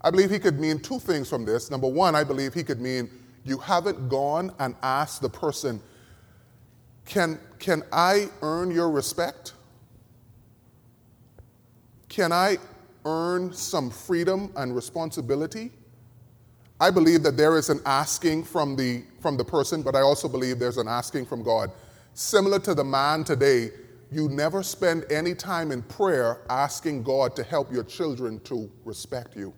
I 0.00 0.10
believe 0.10 0.30
he 0.30 0.40
could 0.40 0.58
mean 0.58 0.80
two 0.80 0.98
things 0.98 1.28
from 1.28 1.44
this. 1.44 1.70
Number 1.70 1.86
one, 1.86 2.16
I 2.16 2.24
believe 2.24 2.54
he 2.54 2.64
could 2.64 2.80
mean 2.80 3.08
you 3.44 3.56
haven't 3.58 4.08
gone 4.08 4.52
and 4.58 4.74
asked 4.82 5.22
the 5.22 5.28
person, 5.28 5.80
Can, 7.04 7.38
can 7.60 7.84
I 7.92 8.30
earn 8.42 8.72
your 8.72 8.90
respect? 8.90 9.52
Can 12.08 12.32
I 12.32 12.58
earn 13.04 13.52
some 13.52 13.90
freedom 13.90 14.50
and 14.56 14.74
responsibility? 14.74 15.70
I 16.80 16.90
believe 16.90 17.22
that 17.24 17.36
there 17.36 17.56
is 17.58 17.70
an 17.70 17.80
asking 17.84 18.44
from 18.44 18.76
the, 18.76 19.02
from 19.20 19.36
the 19.36 19.44
person, 19.44 19.82
but 19.82 19.96
I 19.96 20.00
also 20.00 20.28
believe 20.28 20.58
there's 20.58 20.76
an 20.76 20.88
asking 20.88 21.26
from 21.26 21.42
God. 21.42 21.72
Similar 22.14 22.60
to 22.60 22.74
the 22.74 22.84
man 22.84 23.24
today, 23.24 23.70
you 24.12 24.28
never 24.28 24.62
spend 24.62 25.04
any 25.10 25.34
time 25.34 25.72
in 25.72 25.82
prayer 25.82 26.42
asking 26.48 27.02
God 27.02 27.34
to 27.36 27.42
help 27.42 27.72
your 27.72 27.84
children 27.84 28.40
to 28.40 28.70
respect 28.84 29.36
you. 29.36 29.52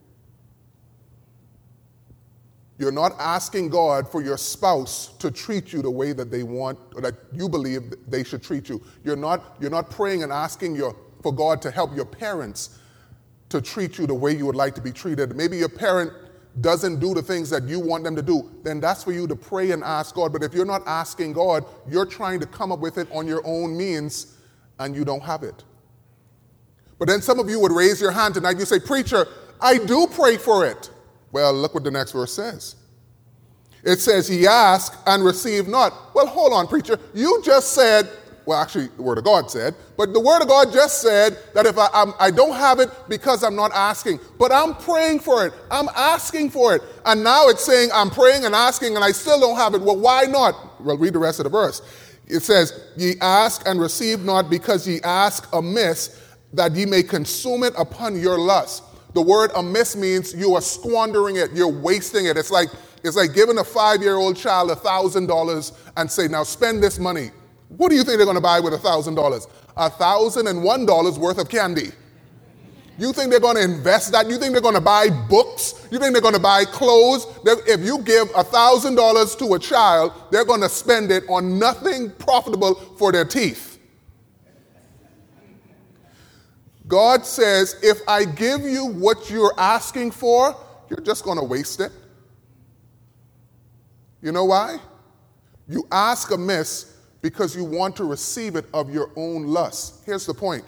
You're 2.79 2.91
not 2.91 3.13
asking 3.19 3.69
God 3.69 4.09
for 4.09 4.23
your 4.23 4.39
spouse 4.39 5.09
to 5.19 5.31
treat 5.31 5.71
you 5.71 5.83
the 5.83 5.91
way 5.91 6.15
that 6.15 6.31
they 6.31 6.43
want 6.43 6.79
or 6.95 7.03
that 7.03 7.15
you 7.31 7.47
believe 7.47 7.95
they 8.09 8.25
should 8.25 8.43
treat 8.43 8.71
you. 8.71 8.83
You're 9.05 9.17
not, 9.17 9.57
you're 9.61 9.71
not 9.71 9.91
praying 9.91 10.23
and 10.23 10.33
asking 10.33 10.77
your 10.77 10.97
for 11.23 11.33
God 11.33 11.61
to 11.63 11.71
help 11.71 11.95
your 11.95 12.07
parents 12.07 12.79
to 13.51 13.61
treat 13.61 13.99
you 13.99 14.07
the 14.07 14.15
way 14.15 14.35
you 14.35 14.47
would 14.47 14.57
like 14.57 14.75
to 14.77 14.81
be 14.81 14.93
treated. 14.93 15.37
Maybe 15.37 15.59
your 15.59 15.69
parent 15.69 16.13
doesn't 16.61 16.99
do 16.99 17.15
the 17.15 17.23
things 17.23 17.49
that 17.51 17.65
you 17.65 17.79
want 17.79 18.05
them 18.05 18.17
to 18.17 18.23
do, 18.23 18.51
then 18.63 18.81
that's 18.81 19.05
for 19.05 19.13
you 19.13 19.27
to 19.27 19.37
pray 19.37 19.71
and 19.71 19.85
ask 19.85 20.15
God. 20.15 20.33
But 20.33 20.43
if 20.43 20.53
you're 20.53 20.65
not 20.65 20.83
asking 20.87 21.33
God, 21.35 21.65
you're 21.89 22.07
trying 22.07 22.41
to 22.41 22.47
come 22.47 22.73
up 22.73 22.81
with 22.81 22.99
it 22.99 23.09
on 23.13 23.27
your 23.27 23.41
own 23.45 23.77
means 23.77 24.37
and 24.79 24.95
you 24.95 25.05
don't 25.05 25.23
have 25.23 25.43
it. 25.43 25.65
But 26.99 27.09
then 27.09 27.23
some 27.23 27.39
of 27.39 27.49
you 27.49 27.61
would 27.61 27.73
raise 27.73 28.01
your 28.01 28.11
hand 28.11 28.35
tonight. 28.35 28.59
You 28.59 28.65
say, 28.65 28.81
Preacher, 28.81 29.27
I 29.61 29.79
do 29.79 30.07
pray 30.07 30.37
for 30.37 30.67
it. 30.67 30.91
Well, 31.33 31.53
look 31.53 31.75
what 31.75 31.85
the 31.85 31.91
next 31.91 32.13
verse 32.13 32.33
says. 32.33 32.77
It 33.83 34.01
says, 34.01 34.29
He 34.29 34.47
asked 34.47 34.97
and 35.07 35.25
received 35.25 35.69
not. 35.69 36.15
Well, 36.15 36.27
hold 36.27 36.53
on, 36.53 36.67
preacher. 36.67 36.99
You 37.15 37.41
just 37.43 37.73
said 37.73 38.11
well, 38.51 38.61
actually, 38.61 38.89
the 38.97 39.03
Word 39.03 39.17
of 39.17 39.23
God 39.23 39.49
said, 39.49 39.77
but 39.97 40.13
the 40.13 40.19
Word 40.19 40.43
of 40.43 40.49
God 40.49 40.73
just 40.73 41.01
said 41.01 41.39
that 41.55 41.67
if 41.67 41.79
I, 41.79 41.87
I'm, 41.95 42.13
I 42.19 42.33
do 42.33 42.49
not 42.49 42.59
have 42.59 42.81
it 42.81 42.91
because 43.09 43.45
I'm 43.45 43.55
not 43.55 43.71
asking, 43.73 44.19
but 44.41 44.51
I'm 44.51 44.75
praying 44.75 45.21
for 45.21 45.47
it, 45.47 45.53
I'm 45.71 45.89
asking 45.95 46.51
for 46.51 46.75
it. 46.75 46.83
And 47.07 47.23
now 47.23 47.47
it's 47.47 47.65
saying 47.65 47.91
I'm 47.95 48.11
praying 48.11 48.45
and 48.45 48.53
asking 48.53 48.97
and 48.97 49.05
I 49.05 49.13
still 49.13 49.39
don't 49.39 49.55
have 49.55 49.75
it. 49.75 49.83
Well, 49.83 49.97
why 49.97 50.25
not? 50.25 50.83
Well, 50.83 50.99
read 50.99 51.13
the 51.13 51.21
rest 51.21 51.39
of 51.39 51.45
the 51.45 51.51
verse. 51.51 51.81
It 52.27 52.41
says, 52.41 52.91
Ye 52.97 53.15
ask 53.21 53.63
and 53.69 53.81
receive 53.81 54.25
not 54.25 54.51
because 54.51 54.85
ye 54.85 55.01
ask 55.05 55.49
amiss, 55.53 56.21
that 56.53 56.75
ye 56.75 56.87
may 56.87 57.05
consume 57.05 57.63
it 57.63 57.73
upon 57.79 58.19
your 58.19 58.37
lust. 58.37 58.83
The 59.15 59.23
word 59.23 59.53
amiss 59.55 59.95
means 59.95 60.35
you 60.35 60.57
are 60.57 60.61
squandering 60.61 61.37
it, 61.37 61.53
you're 61.53 61.69
wasting 61.69 62.27
it. 62.27 62.37
It's 62.37 62.51
like, 62.51 62.71
it's 63.05 63.17
like 63.17 63.33
giving 63.33 63.59
a 63.59 63.65
five 63.65 64.03
year 64.03 64.17
old 64.17 64.37
child 64.37 64.73
a 64.73 64.75
$1,000 64.75 65.73
and 65.97 66.11
say, 66.11 66.27
Now 66.27 66.43
spend 66.43 66.83
this 66.83 66.99
money. 66.99 67.31
What 67.77 67.91
do 67.91 67.97
you 67.97 68.03
think 68.03 68.19
they're 68.19 68.27
going 68.27 68.37
to 68.37 68.41
buy 68.41 68.61
with 68.61 68.73
$1,000? 68.75 69.47
$1,001 69.77 71.19
worth 71.19 71.39
of 71.39 71.49
candy. 71.49 71.93
You 72.99 73.13
think 73.15 73.31
they're 73.31 73.41
going 73.41 73.57
to 73.57 73.63
invest 73.63 74.13
that? 74.13 74.29
You 74.29 74.37
think 74.37 74.53
they're 74.53 74.61
going 74.61 74.75
to 74.75 74.81
buy 74.81 75.09
books? 75.09 75.87
You 75.91 75.99
think 75.99 76.13
they're 76.13 76.21
going 76.21 76.35
to 76.35 76.41
buy 76.41 76.65
clothes? 76.67 77.27
If 77.45 77.81
you 77.81 78.03
give 78.03 78.29
$1,000 78.33 79.39
to 79.39 79.55
a 79.55 79.59
child, 79.59 80.13
they're 80.31 80.45
going 80.45 80.61
to 80.61 80.69
spend 80.69 81.11
it 81.11 81.25
on 81.29 81.59
nothing 81.59 82.11
profitable 82.11 82.75
for 82.75 83.13
their 83.13 83.25
teeth. 83.25 83.79
God 86.87 87.25
says, 87.25 87.77
if 87.83 88.01
I 88.09 88.25
give 88.25 88.63
you 88.63 88.85
what 88.85 89.31
you're 89.31 89.55
asking 89.57 90.11
for, 90.11 90.57
you're 90.91 91.01
just 91.01 91.25
going 91.25 91.39
to 91.39 91.45
waste 91.45 91.81
it. 91.81 91.93
You 94.21 94.33
know 94.33 94.45
why? 94.45 94.79
You 95.69 95.87
ask 95.91 96.33
amiss 96.33 96.97
because 97.23 97.55
you 97.55 97.65
want 97.65 97.97
to 97.97 98.05
receive 98.05 98.57
it 98.57 98.67
of 98.73 98.93
your 98.93 99.11
own 99.17 99.47
lust. 99.47 100.03
Here's 100.07 100.27
the 100.27 100.35
point 100.35 100.65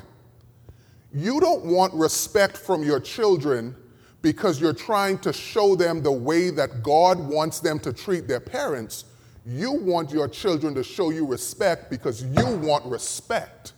you 1.14 1.40
don't 1.40 1.64
want 1.64 1.92
respect 1.94 2.56
from 2.56 2.82
your 2.82 3.00
children 3.00 3.76
because 4.22 4.60
you're 4.60 4.72
trying 4.72 5.18
to 5.18 5.32
show 5.32 5.74
them 5.74 6.02
the 6.02 6.12
way 6.12 6.50
that 6.50 6.82
God 6.82 7.18
wants 7.18 7.60
them 7.60 7.78
to 7.80 7.92
treat 7.92 8.26
their 8.28 8.40
parents. 8.40 9.04
You 9.44 9.72
want 9.72 10.12
your 10.12 10.28
children 10.28 10.74
to 10.76 10.84
show 10.84 11.10
you 11.10 11.26
respect 11.26 11.90
because 11.90 12.22
you 12.22 12.46
want 12.58 12.86
respect. 12.86 13.72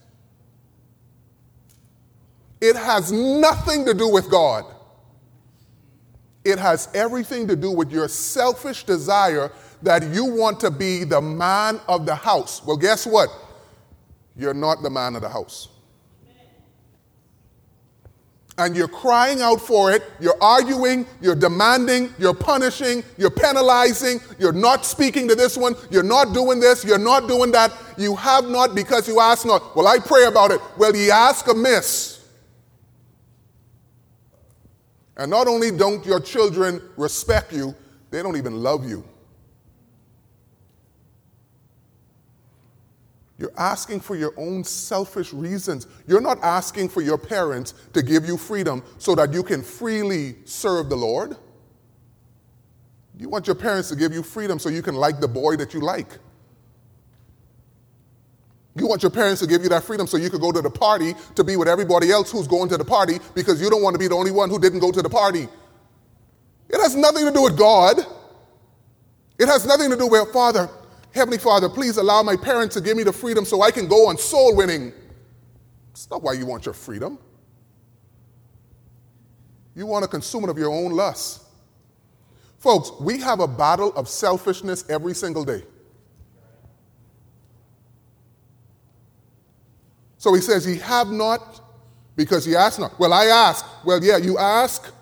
It 2.60 2.76
has 2.76 3.10
nothing 3.10 3.84
to 3.86 3.94
do 3.94 4.08
with 4.08 4.30
God. 4.30 4.64
It 6.44 6.58
has 6.58 6.88
everything 6.94 7.48
to 7.48 7.56
do 7.56 7.70
with 7.70 7.90
your 7.90 8.06
selfish 8.06 8.84
desire 8.84 9.50
that 9.84 10.02
you 10.12 10.24
want 10.24 10.58
to 10.60 10.70
be 10.70 11.04
the 11.04 11.20
man 11.20 11.80
of 11.88 12.06
the 12.06 12.14
house. 12.14 12.64
Well, 12.64 12.76
guess 12.76 13.06
what? 13.06 13.28
You're 14.36 14.54
not 14.54 14.82
the 14.82 14.90
man 14.90 15.14
of 15.14 15.22
the 15.22 15.28
house. 15.28 15.68
And 18.56 18.76
you're 18.76 18.88
crying 18.88 19.40
out 19.40 19.60
for 19.60 19.90
it, 19.90 20.04
you're 20.20 20.40
arguing, 20.40 21.06
you're 21.20 21.34
demanding, 21.34 22.14
you're 22.18 22.34
punishing, 22.34 23.02
you're 23.18 23.30
penalizing, 23.30 24.20
you're 24.38 24.52
not 24.52 24.86
speaking 24.86 25.26
to 25.26 25.34
this 25.34 25.56
one, 25.56 25.74
you're 25.90 26.04
not 26.04 26.32
doing 26.32 26.60
this, 26.60 26.84
you're 26.84 26.96
not 26.96 27.26
doing 27.26 27.50
that. 27.50 27.72
You 27.98 28.14
have 28.14 28.48
not 28.48 28.76
because 28.76 29.08
you 29.08 29.18
ask 29.18 29.44
not. 29.44 29.74
Well, 29.74 29.88
I 29.88 29.98
pray 29.98 30.26
about 30.26 30.52
it. 30.52 30.60
Well, 30.78 30.94
you 30.94 31.10
ask 31.10 31.48
amiss. 31.48 32.24
And 35.16 35.30
not 35.30 35.48
only 35.48 35.70
don't 35.72 36.04
your 36.06 36.20
children 36.20 36.80
respect 36.96 37.52
you, 37.52 37.74
they 38.10 38.22
don't 38.22 38.36
even 38.36 38.62
love 38.62 38.88
you. 38.88 39.04
You're 43.44 43.52
asking 43.58 44.00
for 44.00 44.16
your 44.16 44.32
own 44.38 44.64
selfish 44.64 45.34
reasons. 45.34 45.86
You're 46.06 46.22
not 46.22 46.42
asking 46.42 46.88
for 46.88 47.02
your 47.02 47.18
parents 47.18 47.74
to 47.92 48.00
give 48.00 48.24
you 48.24 48.38
freedom 48.38 48.82
so 48.96 49.14
that 49.16 49.34
you 49.34 49.42
can 49.42 49.62
freely 49.62 50.36
serve 50.46 50.88
the 50.88 50.96
Lord. 50.96 51.36
You 53.18 53.28
want 53.28 53.46
your 53.46 53.54
parents 53.54 53.90
to 53.90 53.96
give 53.96 54.14
you 54.14 54.22
freedom 54.22 54.58
so 54.58 54.70
you 54.70 54.80
can 54.80 54.94
like 54.94 55.20
the 55.20 55.28
boy 55.28 55.56
that 55.56 55.74
you 55.74 55.80
like. 55.80 56.16
You 58.76 58.86
want 58.86 59.02
your 59.02 59.10
parents 59.10 59.42
to 59.42 59.46
give 59.46 59.62
you 59.62 59.68
that 59.68 59.84
freedom 59.84 60.06
so 60.06 60.16
you 60.16 60.30
could 60.30 60.40
go 60.40 60.50
to 60.50 60.62
the 60.62 60.70
party 60.70 61.12
to 61.34 61.44
be 61.44 61.58
with 61.58 61.68
everybody 61.68 62.10
else 62.10 62.32
who's 62.32 62.48
going 62.48 62.70
to 62.70 62.78
the 62.78 62.84
party 62.84 63.18
because 63.34 63.60
you 63.60 63.68
don't 63.68 63.82
want 63.82 63.92
to 63.92 63.98
be 63.98 64.08
the 64.08 64.14
only 64.14 64.30
one 64.30 64.48
who 64.48 64.58
didn't 64.58 64.78
go 64.78 64.90
to 64.90 65.02
the 65.02 65.10
party. 65.10 65.48
It 66.70 66.80
has 66.80 66.96
nothing 66.96 67.26
to 67.26 67.30
do 67.30 67.42
with 67.42 67.58
God. 67.58 67.98
It 69.38 69.48
has 69.48 69.66
nothing 69.66 69.90
to 69.90 69.98
do 69.98 70.06
with, 70.06 70.32
Father, 70.32 70.70
Heavenly 71.14 71.38
Father, 71.38 71.68
please 71.68 71.96
allow 71.96 72.24
my 72.24 72.34
parents 72.34 72.74
to 72.74 72.80
give 72.80 72.96
me 72.96 73.04
the 73.04 73.12
freedom 73.12 73.44
so 73.44 73.62
I 73.62 73.70
can 73.70 73.86
go 73.86 74.08
on 74.08 74.18
soul 74.18 74.56
winning. 74.56 74.92
It's 75.92 76.10
not 76.10 76.24
why 76.24 76.32
you 76.32 76.44
want 76.44 76.66
your 76.66 76.74
freedom. 76.74 77.18
You 79.76 79.86
want 79.86 80.02
to 80.02 80.08
consume 80.08 80.42
it 80.42 80.50
of 80.50 80.58
your 80.58 80.72
own 80.72 80.90
lust. 80.90 81.44
Folks, 82.58 82.90
we 83.00 83.20
have 83.20 83.38
a 83.38 83.46
battle 83.46 83.92
of 83.94 84.08
selfishness 84.08 84.84
every 84.90 85.14
single 85.14 85.44
day. 85.44 85.62
So 90.18 90.34
he 90.34 90.40
says, 90.40 90.66
Ye 90.66 90.78
have 90.78 91.10
not 91.10 91.60
because 92.16 92.44
ye 92.44 92.56
ask 92.56 92.80
not. 92.80 92.98
Well, 92.98 93.12
I 93.12 93.26
ask. 93.26 93.64
Well, 93.84 94.02
yeah, 94.02 94.16
you 94.16 94.36
ask, 94.38 94.92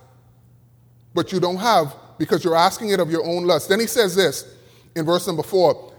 but 1.15 1.33
you 1.33 1.41
don't 1.41 1.57
have 1.57 1.95
because 2.19 2.45
you're 2.45 2.57
asking 2.57 2.91
it 2.91 3.01
of 3.01 3.11
your 3.11 3.25
own 3.25 3.47
lust. 3.47 3.71
Then 3.71 3.81
he 3.81 3.87
says 3.87 4.15
this 4.15 4.57
in 4.95 5.07
verse 5.07 5.27
number 5.27 5.43
four. 5.43 5.92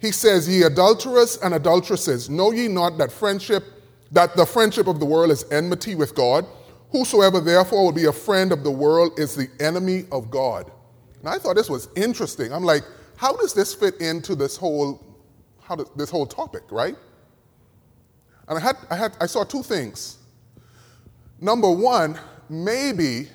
He 0.00 0.12
says, 0.12 0.48
Ye 0.48 0.62
adulterers 0.62 1.36
and 1.38 1.54
adulteresses, 1.54 2.30
know 2.30 2.50
ye 2.50 2.68
not 2.68 2.98
that 2.98 3.12
friendship, 3.12 3.64
that 4.10 4.34
the 4.34 4.46
friendship 4.46 4.86
of 4.86 4.98
the 4.98 5.06
world 5.06 5.30
is 5.30 5.44
enmity 5.52 5.94
with 5.94 6.14
God? 6.14 6.46
Whosoever 6.90 7.40
therefore 7.40 7.84
will 7.84 7.92
be 7.92 8.06
a 8.06 8.12
friend 8.12 8.50
of 8.50 8.64
the 8.64 8.70
world 8.70 9.18
is 9.18 9.36
the 9.36 9.48
enemy 9.60 10.06
of 10.10 10.30
God. 10.30 10.70
And 11.20 11.28
I 11.28 11.38
thought 11.38 11.54
this 11.54 11.70
was 11.70 11.88
interesting. 11.94 12.52
I'm 12.52 12.64
like, 12.64 12.82
how 13.16 13.36
does 13.36 13.52
this 13.52 13.74
fit 13.74 14.00
into 14.00 14.34
this 14.34 14.56
whole, 14.56 15.04
how 15.60 15.76
does, 15.76 15.90
this 15.94 16.10
whole 16.10 16.26
topic, 16.26 16.62
right? 16.70 16.96
And 18.48 18.58
I 18.58 18.60
had, 18.60 18.76
I 18.90 18.96
had, 18.96 19.16
I 19.20 19.26
saw 19.26 19.44
two 19.44 19.62
things. 19.62 20.16
Number 21.40 21.70
one, 21.70 22.18
maybe 22.48 23.28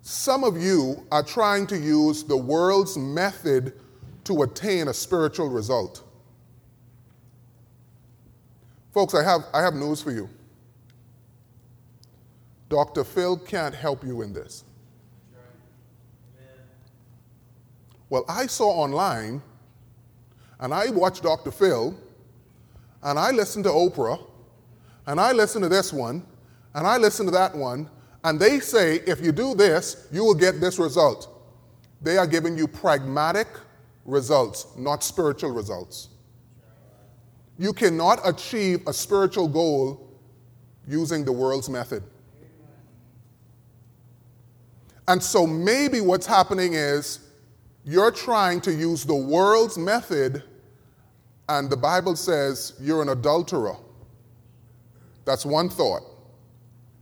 some 0.00 0.44
of 0.44 0.56
you 0.56 1.04
are 1.10 1.22
trying 1.22 1.66
to 1.66 1.76
use 1.76 2.22
the 2.22 2.36
world's 2.36 2.96
method 2.96 3.74
to 4.26 4.42
attain 4.42 4.88
a 4.88 4.94
spiritual 4.94 5.48
result. 5.48 6.02
Folks, 8.92 9.14
I 9.14 9.22
have, 9.22 9.42
I 9.52 9.62
have 9.62 9.74
news 9.74 10.02
for 10.02 10.10
you. 10.10 10.28
Dr. 12.68 13.04
Phil 13.04 13.36
can't 13.36 13.74
help 13.74 14.04
you 14.04 14.22
in 14.22 14.32
this. 14.32 14.64
Well, 18.08 18.24
I 18.28 18.46
saw 18.46 18.68
online, 18.68 19.42
and 20.60 20.72
I 20.72 20.90
watched 20.90 21.22
Dr. 21.22 21.50
Phil, 21.50 21.96
and 23.02 23.18
I 23.18 23.30
listened 23.30 23.64
to 23.64 23.70
Oprah, 23.70 24.24
and 25.06 25.20
I 25.20 25.32
listened 25.32 25.64
to 25.64 25.68
this 25.68 25.92
one, 25.92 26.24
and 26.74 26.86
I 26.86 26.98
listened 26.98 27.28
to 27.28 27.32
that 27.32 27.54
one, 27.54 27.88
and 28.24 28.40
they 28.40 28.60
say 28.60 28.96
if 29.06 29.20
you 29.20 29.30
do 29.30 29.54
this, 29.54 30.08
you 30.10 30.24
will 30.24 30.34
get 30.34 30.60
this 30.60 30.78
result. 30.78 31.28
They 32.00 32.16
are 32.16 32.26
giving 32.26 32.56
you 32.56 32.66
pragmatic 32.66 33.48
results, 34.06 34.66
not 34.76 35.02
spiritual 35.02 35.50
results. 35.50 36.08
You 37.58 37.72
cannot 37.72 38.20
achieve 38.24 38.86
a 38.86 38.92
spiritual 38.92 39.48
goal 39.48 40.10
using 40.86 41.24
the 41.24 41.32
world's 41.32 41.68
method. 41.68 42.02
And 45.08 45.22
so 45.22 45.46
maybe 45.46 46.00
what's 46.00 46.26
happening 46.26 46.74
is 46.74 47.20
you're 47.84 48.10
trying 48.10 48.60
to 48.62 48.72
use 48.72 49.04
the 49.04 49.14
world's 49.14 49.78
method, 49.78 50.42
and 51.48 51.70
the 51.70 51.76
Bible 51.76 52.16
says 52.16 52.74
you're 52.80 53.02
an 53.02 53.10
adulterer. 53.10 53.76
That's 55.24 55.46
one 55.46 55.68
thought. 55.68 56.02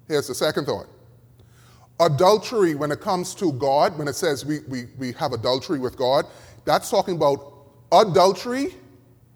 Here's 0.06 0.28
the 0.28 0.34
second 0.34 0.66
thought. 0.66 0.86
Adultery, 2.00 2.74
when 2.74 2.90
it 2.90 3.00
comes 3.00 3.34
to 3.36 3.52
God, 3.52 3.96
when 3.98 4.08
it 4.08 4.14
says 4.14 4.44
we, 4.44 4.60
we, 4.68 4.86
we 4.98 5.12
have 5.12 5.32
adultery 5.32 5.78
with 5.78 5.96
God, 5.96 6.26
that's 6.64 6.90
talking 6.90 7.16
about 7.16 7.52
adultery 7.92 8.74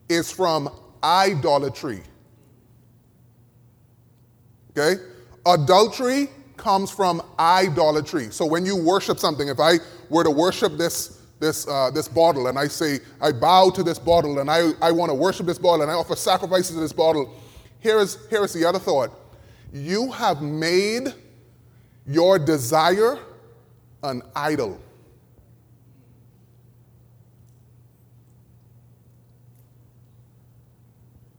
is 0.09 0.31
from 0.33 0.71
idolatry. 1.03 2.03
Okay? 4.71 5.03
Adultery 5.47 6.29
comes 6.57 6.91
from 6.91 7.23
idolatry. 7.39 8.31
So 8.31 8.45
when 8.45 8.67
you 8.67 8.77
worship 8.77 9.19
something, 9.19 9.49
if 9.49 9.61
I 9.61 9.75
were 10.09 10.25
to 10.25 10.31
worship 10.31 10.77
this, 10.77 11.23
this, 11.39 11.69
uh, 11.69 11.91
this 11.91 12.09
bottle 12.09 12.49
and 12.49 12.59
I 12.59 12.67
say, 12.67 13.01
I 13.21 13.33
bow 13.33 13.71
to 13.71 13.83
this 13.83 13.99
bottle 13.99 14.41
and 14.41 14.51
I, 14.51 14.73
I 14.83 14.91
want 14.91 15.11
to 15.11 15.15
worship 15.15 15.47
this 15.47 15.59
bottle 15.59 15.83
and 15.83 15.91
I 15.91 15.95
offer 15.95 16.17
sacrifices 16.17 16.75
to 16.75 16.81
this 16.81 16.93
bottle, 16.93 17.35
here 17.81 17.99
is, 17.99 18.19
here 18.29 18.45
is 18.45 18.53
the 18.53 18.65
other 18.65 18.79
thought. 18.79 19.13
You 19.73 20.11
have 20.13 20.43
made 20.43 21.15
your 22.07 22.39
desire 22.39 23.19
an 24.03 24.23
idol. 24.35 24.81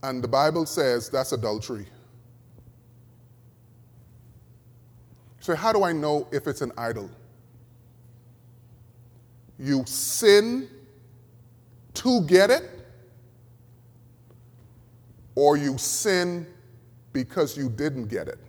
And 0.01 0.23
the 0.23 0.27
Bible 0.27 0.65
says 0.65 1.09
that's 1.09 1.31
adultery. 1.31 1.85
So, 5.39 5.55
how 5.55 5.73
do 5.73 5.83
I 5.83 5.91
know 5.91 6.27
if 6.31 6.47
it's 6.47 6.61
an 6.61 6.71
idol? 6.77 7.09
You 9.57 9.83
sin 9.85 10.69
to 11.95 12.21
get 12.21 12.49
it, 12.49 12.63
or 15.35 15.57
you 15.57 15.77
sin 15.77 16.47
because 17.13 17.57
you 17.57 17.69
didn't 17.69 18.07
get 18.07 18.27
it. 18.27 18.39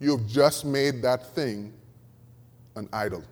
You've 0.00 0.26
just 0.26 0.64
made 0.64 1.00
that 1.02 1.34
thing 1.34 1.72
an 2.74 2.88
idol. 2.92 3.22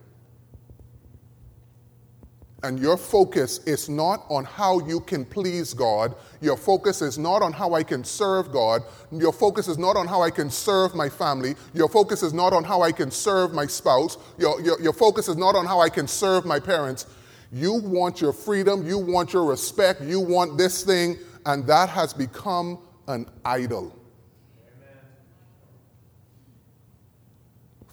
And 2.63 2.79
your 2.79 2.99
focus 2.99 3.59
is 3.65 3.89
not 3.89 4.27
on 4.29 4.45
how 4.45 4.81
you 4.81 5.01
can 5.01 5.25
please 5.25 5.73
God. 5.73 6.15
Your 6.43 6.59
focus 6.59 7.01
is 7.01 7.17
not 7.17 7.41
on 7.41 7.55
how 7.55 7.73
I 7.73 7.83
can 7.83 8.05
serve 8.05 8.53
God. 8.53 8.83
Your 9.11 9.33
focus 9.33 9.67
is 9.67 9.79
not 9.79 9.97
on 9.97 10.07
how 10.07 10.21
I 10.21 10.31
can 10.31 10.51
serve 10.51 10.95
my 10.95 11.09
family. 11.09 11.55
Your 11.73 11.89
focus 11.89 12.23
is 12.23 12.35
not 12.35 12.53
on 12.53 12.63
how 12.63 12.83
I 12.83 12.93
can 12.93 13.11
serve 13.11 13.55
my 13.55 13.67
spouse. 13.67 14.19
Your, 14.37 14.61
your, 14.61 14.81
your 14.81 14.93
focus 14.93 15.29
is 15.29 15.37
not 15.37 15.57
on 15.57 15.65
how 15.65 15.81
I 15.81 15.89
can 15.89 16.07
serve 16.07 16.45
my 16.45 16.61
parents. 16.61 17.07
You 17.51 17.75
want 17.75 18.21
your 18.21 18.35
freedom. 18.35 18.87
You 18.87 18.99
want 18.99 19.33
your 19.33 19.45
respect. 19.45 20.03
You 20.03 20.21
want 20.21 20.59
this 20.59 20.85
thing. 20.85 21.17
And 21.47 21.67
that 21.67 21.89
has 21.89 22.13
become 22.13 22.79
an 23.09 23.27
idol. 23.43 23.97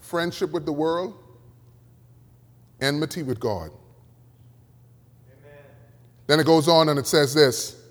Friendship 0.02 0.52
with 0.52 0.66
the 0.66 0.72
world, 0.72 1.22
enmity 2.80 3.22
with 3.22 3.40
God. 3.40 3.70
Then 6.28 6.38
it 6.38 6.46
goes 6.46 6.68
on 6.68 6.90
and 6.90 6.98
it 6.98 7.08
says 7.08 7.34
this 7.34 7.82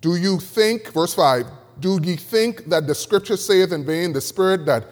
Do 0.00 0.16
you 0.16 0.40
think, 0.40 0.92
verse 0.92 1.14
5, 1.14 1.46
do 1.78 2.00
ye 2.02 2.16
think 2.16 2.64
that 2.64 2.88
the 2.88 2.94
scripture 2.94 3.36
saith 3.36 3.70
in 3.70 3.86
vain, 3.86 4.12
the 4.12 4.20
spirit 4.20 4.66
that 4.66 4.84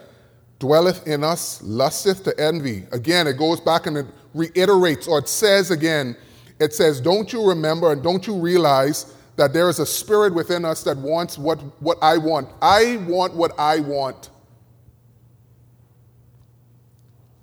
dwelleth 0.61 1.09
in 1.09 1.25
us 1.25 1.61
lusteth 1.63 2.23
to 2.25 2.39
envy? 2.39 2.85
Again, 2.93 3.27
it 3.27 3.37
goes 3.37 3.59
back 3.59 3.87
and 3.87 3.97
it 3.97 4.07
reiterates, 4.35 5.09
or 5.09 5.19
it 5.19 5.29
says 5.29 5.73
again, 5.73 6.17
it 6.61 6.73
says, 6.73 7.01
Don't 7.01 7.33
you 7.33 7.49
remember 7.49 7.91
and 7.91 8.03
don't 8.03 8.27
you 8.27 8.39
realize 8.39 9.15
that 9.37 9.53
there 9.53 9.69
is 9.69 9.79
a 9.79 9.87
spirit 9.87 10.35
within 10.35 10.65
us 10.65 10.83
that 10.85 10.97
wants 10.99 11.39
what, 11.39 11.59
what 11.83 11.99
I 12.03 12.19
want? 12.19 12.49
I 12.61 12.99
want 13.09 13.35
what 13.35 13.59
I 13.59 13.81
want. 13.81 14.31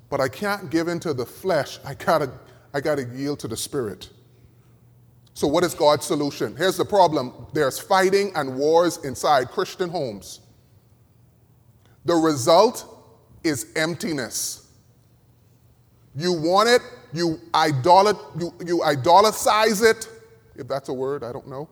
But 0.10 0.22
I 0.22 0.28
can't 0.28 0.70
give 0.70 0.88
into 0.88 1.16
the 1.16 1.26
flesh. 1.26 1.80
I 1.84 1.96
gotta, 1.96 2.32
I 2.74 2.80
gotta 2.80 3.06
yield 3.06 3.40
to 3.40 3.48
the 3.48 3.58
spirit. 3.58 4.10
So, 5.34 5.48
what 5.48 5.64
is 5.64 5.74
God's 5.74 6.06
solution? 6.06 6.56
Here's 6.56 6.78
the 6.78 6.86
problem 6.86 7.34
there's 7.54 7.80
fighting 7.80 8.32
and 8.36 8.58
wars 8.58 9.04
inside 9.04 9.50
Christian 9.50 9.90
homes. 9.90 10.42
The 12.06 12.14
result 12.14 12.86
is 13.44 13.72
emptiness. 13.76 14.68
You 16.16 16.34
want 16.34 16.70
it, 16.70 16.82
you, 17.12 17.40
idolat, 17.54 18.20
you, 18.40 18.54
you 18.66 18.84
idolatrize 18.84 19.82
it, 19.82 20.08
if 20.56 20.68
that's 20.68 20.90
a 20.90 20.94
word, 20.94 21.24
I 21.24 21.32
don't 21.32 21.48
know. 21.48 21.68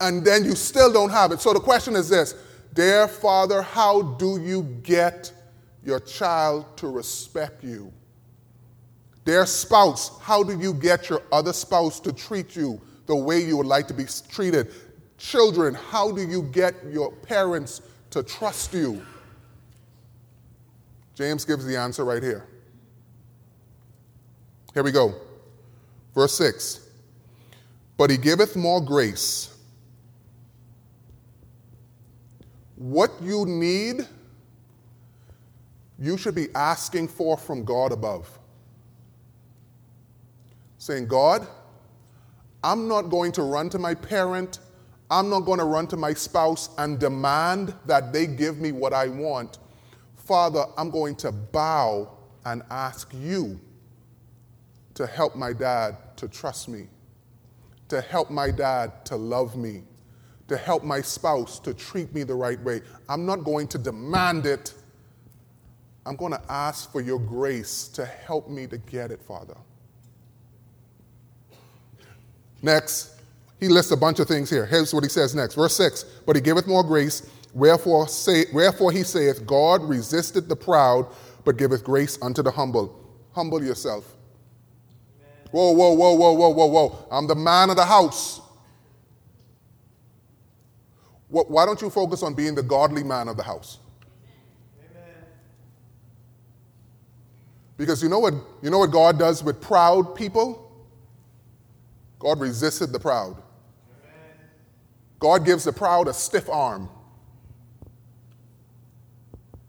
And 0.00 0.24
then 0.24 0.44
you 0.44 0.54
still 0.54 0.92
don't 0.92 1.10
have 1.10 1.32
it. 1.32 1.40
So 1.40 1.52
the 1.52 1.60
question 1.60 1.96
is 1.96 2.08
this 2.08 2.34
Dear 2.74 3.08
Father, 3.08 3.62
how 3.62 4.02
do 4.02 4.40
you 4.40 4.62
get 4.84 5.32
your 5.84 5.98
child 5.98 6.76
to 6.76 6.88
respect 6.88 7.64
you? 7.64 7.92
Their 9.28 9.44
spouse, 9.44 10.18
how 10.22 10.42
do 10.42 10.58
you 10.58 10.72
get 10.72 11.10
your 11.10 11.20
other 11.30 11.52
spouse 11.52 12.00
to 12.00 12.14
treat 12.14 12.56
you 12.56 12.80
the 13.04 13.14
way 13.14 13.44
you 13.44 13.58
would 13.58 13.66
like 13.66 13.86
to 13.88 13.92
be 13.92 14.06
treated? 14.30 14.72
Children, 15.18 15.74
how 15.74 16.10
do 16.10 16.22
you 16.22 16.44
get 16.44 16.74
your 16.90 17.12
parents 17.12 17.82
to 18.08 18.22
trust 18.22 18.72
you? 18.72 19.04
James 21.14 21.44
gives 21.44 21.66
the 21.66 21.76
answer 21.76 22.06
right 22.06 22.22
here. 22.22 22.46
Here 24.72 24.82
we 24.82 24.92
go. 24.92 25.14
Verse 26.14 26.34
6 26.38 26.88
But 27.98 28.08
he 28.08 28.16
giveth 28.16 28.56
more 28.56 28.80
grace. 28.80 29.54
What 32.76 33.10
you 33.20 33.44
need, 33.44 34.08
you 35.98 36.16
should 36.16 36.34
be 36.34 36.48
asking 36.54 37.08
for 37.08 37.36
from 37.36 37.66
God 37.66 37.92
above. 37.92 38.37
Saying, 40.88 41.06
God, 41.06 41.46
I'm 42.64 42.88
not 42.88 43.10
going 43.10 43.30
to 43.32 43.42
run 43.42 43.68
to 43.70 43.78
my 43.78 43.94
parent, 43.94 44.60
I'm 45.10 45.28
not 45.28 45.40
going 45.40 45.58
to 45.58 45.66
run 45.66 45.86
to 45.88 45.98
my 45.98 46.14
spouse 46.14 46.70
and 46.78 46.98
demand 46.98 47.74
that 47.84 48.10
they 48.10 48.26
give 48.26 48.58
me 48.58 48.72
what 48.72 48.94
I 48.94 49.08
want. 49.08 49.58
Father, 50.16 50.64
I'm 50.78 50.90
going 50.90 51.14
to 51.16 51.30
bow 51.30 52.16
and 52.46 52.62
ask 52.70 53.12
you 53.12 53.60
to 54.94 55.06
help 55.06 55.36
my 55.36 55.52
dad 55.52 55.94
to 56.16 56.26
trust 56.26 56.70
me, 56.70 56.88
to 57.88 58.00
help 58.00 58.30
my 58.30 58.50
dad 58.50 59.04
to 59.04 59.16
love 59.16 59.56
me, 59.58 59.82
to 60.48 60.56
help 60.56 60.84
my 60.84 61.02
spouse 61.02 61.58
to 61.60 61.74
treat 61.74 62.14
me 62.14 62.22
the 62.22 62.34
right 62.34 62.60
way. 62.62 62.80
I'm 63.10 63.26
not 63.26 63.44
going 63.44 63.68
to 63.68 63.78
demand 63.78 64.46
it. 64.46 64.72
I'm 66.06 66.16
going 66.16 66.32
to 66.32 66.42
ask 66.48 66.90
for 66.90 67.02
your 67.02 67.18
grace 67.18 67.88
to 67.88 68.06
help 68.06 68.48
me 68.48 68.66
to 68.68 68.78
get 68.78 69.10
it, 69.10 69.20
Father. 69.22 69.56
Next, 72.62 73.20
he 73.60 73.68
lists 73.68 73.92
a 73.92 73.96
bunch 73.96 74.18
of 74.20 74.28
things 74.28 74.50
here. 74.50 74.66
Here's 74.66 74.94
what 74.94 75.04
he 75.04 75.10
says 75.10 75.34
next. 75.34 75.54
Verse 75.54 75.76
6 75.76 76.04
But 76.26 76.36
he 76.36 76.42
giveth 76.42 76.66
more 76.66 76.82
grace, 76.82 77.28
wherefore, 77.54 78.08
say, 78.08 78.46
wherefore 78.52 78.92
he 78.92 79.02
saith, 79.02 79.46
God 79.46 79.82
resisteth 79.82 80.48
the 80.48 80.56
proud, 80.56 81.06
but 81.44 81.56
giveth 81.56 81.84
grace 81.84 82.18
unto 82.22 82.42
the 82.42 82.50
humble. 82.50 82.94
Humble 83.32 83.62
yourself. 83.64 84.16
Whoa, 85.50 85.72
whoa, 85.72 85.92
whoa, 85.92 86.12
whoa, 86.12 86.32
whoa, 86.32 86.50
whoa, 86.50 86.66
whoa. 86.66 87.06
I'm 87.10 87.26
the 87.26 87.34
man 87.34 87.70
of 87.70 87.76
the 87.76 87.84
house. 87.84 88.40
Why 91.28 91.66
don't 91.66 91.80
you 91.80 91.90
focus 91.90 92.22
on 92.22 92.34
being 92.34 92.54
the 92.54 92.62
godly 92.62 93.04
man 93.04 93.28
of 93.28 93.36
the 93.36 93.42
house? 93.42 93.78
Because 97.76 98.02
you 98.02 98.08
know 98.08 98.18
what, 98.18 98.34
you 98.60 98.70
know 98.70 98.78
what 98.78 98.90
God 98.90 99.18
does 99.18 99.44
with 99.44 99.60
proud 99.60 100.14
people? 100.14 100.67
God 102.18 102.40
resisted 102.40 102.92
the 102.92 102.98
proud. 102.98 103.42
God 105.18 105.44
gives 105.44 105.64
the 105.64 105.72
proud 105.72 106.08
a 106.08 106.12
stiff 106.12 106.48
arm. 106.48 106.88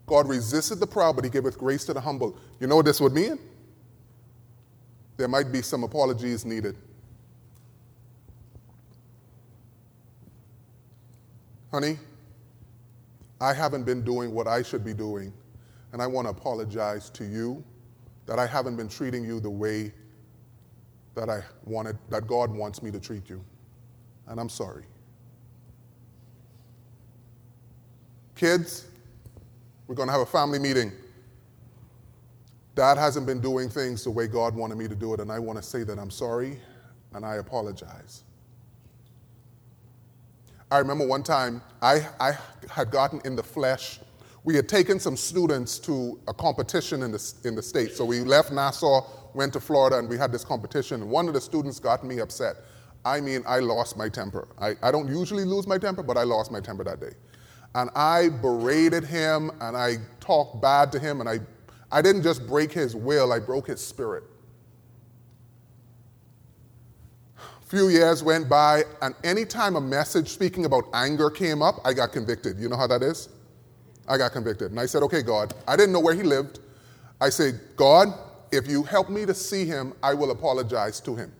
God 0.06 0.28
resisted 0.28 0.80
the 0.80 0.86
proud, 0.86 1.14
but 1.14 1.24
he 1.24 1.30
giveth 1.30 1.56
grace 1.56 1.84
to 1.84 1.94
the 1.94 2.00
humble. 2.00 2.36
You 2.58 2.66
know 2.66 2.76
what 2.76 2.84
this 2.84 3.00
would 3.00 3.12
mean? 3.12 3.38
There 5.16 5.28
might 5.28 5.52
be 5.52 5.62
some 5.62 5.84
apologies 5.84 6.44
needed. 6.44 6.76
Honey, 11.70 11.98
I 13.40 13.54
haven't 13.54 13.84
been 13.84 14.02
doing 14.02 14.34
what 14.34 14.48
I 14.48 14.62
should 14.62 14.84
be 14.84 14.92
doing, 14.92 15.32
and 15.92 16.02
I 16.02 16.06
want 16.06 16.26
to 16.26 16.30
apologize 16.30 17.10
to 17.10 17.24
you 17.24 17.62
that 18.26 18.38
I 18.38 18.46
haven't 18.46 18.76
been 18.76 18.88
treating 18.88 19.24
you 19.24 19.38
the 19.38 19.50
way 19.50 19.92
that 21.14 21.28
I 21.28 21.42
wanted, 21.64 21.98
that 22.08 22.26
God 22.26 22.50
wants 22.50 22.82
me 22.82 22.90
to 22.90 23.00
treat 23.00 23.28
you. 23.28 23.44
And 24.26 24.40
I'm 24.40 24.48
sorry. 24.48 24.84
Kids, 28.36 28.86
we're 29.86 29.94
going 29.94 30.08
to 30.08 30.12
have 30.12 30.22
a 30.22 30.26
family 30.26 30.58
meeting. 30.58 30.92
Dad 32.74 32.96
hasn't 32.96 33.26
been 33.26 33.40
doing 33.40 33.68
things 33.68 34.04
the 34.04 34.10
way 34.10 34.26
God 34.26 34.54
wanted 34.54 34.78
me 34.78 34.88
to 34.88 34.94
do 34.94 35.12
it, 35.12 35.20
and 35.20 35.30
I 35.30 35.38
want 35.38 35.58
to 35.58 35.62
say 35.62 35.82
that 35.84 35.98
I'm 35.98 36.10
sorry 36.10 36.58
and 37.12 37.26
I 37.26 37.36
apologize. 37.36 38.22
I 40.70 40.78
remember 40.78 41.06
one 41.06 41.24
time 41.24 41.60
I, 41.82 42.06
I 42.20 42.38
had 42.70 42.90
gotten 42.90 43.20
in 43.24 43.34
the 43.34 43.42
flesh. 43.42 43.98
We 44.44 44.54
had 44.54 44.68
taken 44.68 45.00
some 45.00 45.16
students 45.16 45.78
to 45.80 46.18
a 46.28 46.32
competition 46.32 47.02
in 47.02 47.10
the, 47.10 47.34
in 47.44 47.56
the 47.56 47.62
States. 47.62 47.96
So 47.96 48.04
we 48.04 48.20
left 48.20 48.52
Nassau, 48.52 49.04
went 49.34 49.52
to 49.52 49.60
Florida, 49.60 49.98
and 49.98 50.08
we 50.08 50.16
had 50.16 50.32
this 50.32 50.44
competition. 50.44 51.08
One 51.08 51.28
of 51.28 51.34
the 51.34 51.40
students 51.40 51.78
got 51.80 52.04
me 52.04 52.20
upset. 52.20 52.56
I 53.04 53.20
mean, 53.20 53.42
I 53.46 53.60
lost 53.60 53.96
my 53.96 54.08
temper. 54.08 54.48
I, 54.60 54.74
I 54.82 54.90
don't 54.90 55.08
usually 55.08 55.44
lose 55.44 55.66
my 55.66 55.78
temper, 55.78 56.02
but 56.02 56.16
I 56.16 56.22
lost 56.22 56.50
my 56.50 56.60
temper 56.60 56.84
that 56.84 57.00
day. 57.00 57.12
And 57.74 57.88
I 57.94 58.28
berated 58.28 59.04
him 59.04 59.50
and 59.60 59.76
I 59.76 59.96
talked 60.18 60.60
bad 60.60 60.90
to 60.92 60.98
him, 60.98 61.20
and 61.20 61.28
I, 61.28 61.38
I 61.90 62.02
didn't 62.02 62.22
just 62.22 62.46
break 62.46 62.72
his 62.72 62.94
will, 62.94 63.32
I 63.32 63.38
broke 63.38 63.68
his 63.68 63.80
spirit. 63.80 64.24
A 67.38 67.66
few 67.66 67.88
years 67.88 68.22
went 68.22 68.48
by, 68.48 68.82
and 69.00 69.14
anytime 69.22 69.76
a 69.76 69.80
message 69.80 70.28
speaking 70.28 70.64
about 70.64 70.88
anger 70.92 71.30
came 71.30 71.62
up, 71.62 71.76
I 71.84 71.92
got 71.92 72.12
convicted. 72.12 72.58
You 72.58 72.68
know 72.68 72.76
how 72.76 72.88
that 72.88 73.02
is? 73.02 73.28
I 74.08 74.18
got 74.18 74.32
convicted. 74.32 74.72
And 74.72 74.80
I 74.80 74.86
said, 74.86 75.04
okay, 75.04 75.22
God, 75.22 75.54
I 75.68 75.76
didn't 75.76 75.92
know 75.92 76.00
where 76.00 76.14
he 76.14 76.24
lived. 76.24 76.58
I 77.20 77.28
said, 77.28 77.60
God, 77.76 78.08
if 78.52 78.66
you 78.68 78.82
help 78.82 79.08
me 79.08 79.26
to 79.26 79.34
see 79.34 79.64
him, 79.64 79.92
I 80.02 80.14
will 80.14 80.30
apologize 80.30 81.00
to 81.00 81.14
him. 81.14 81.32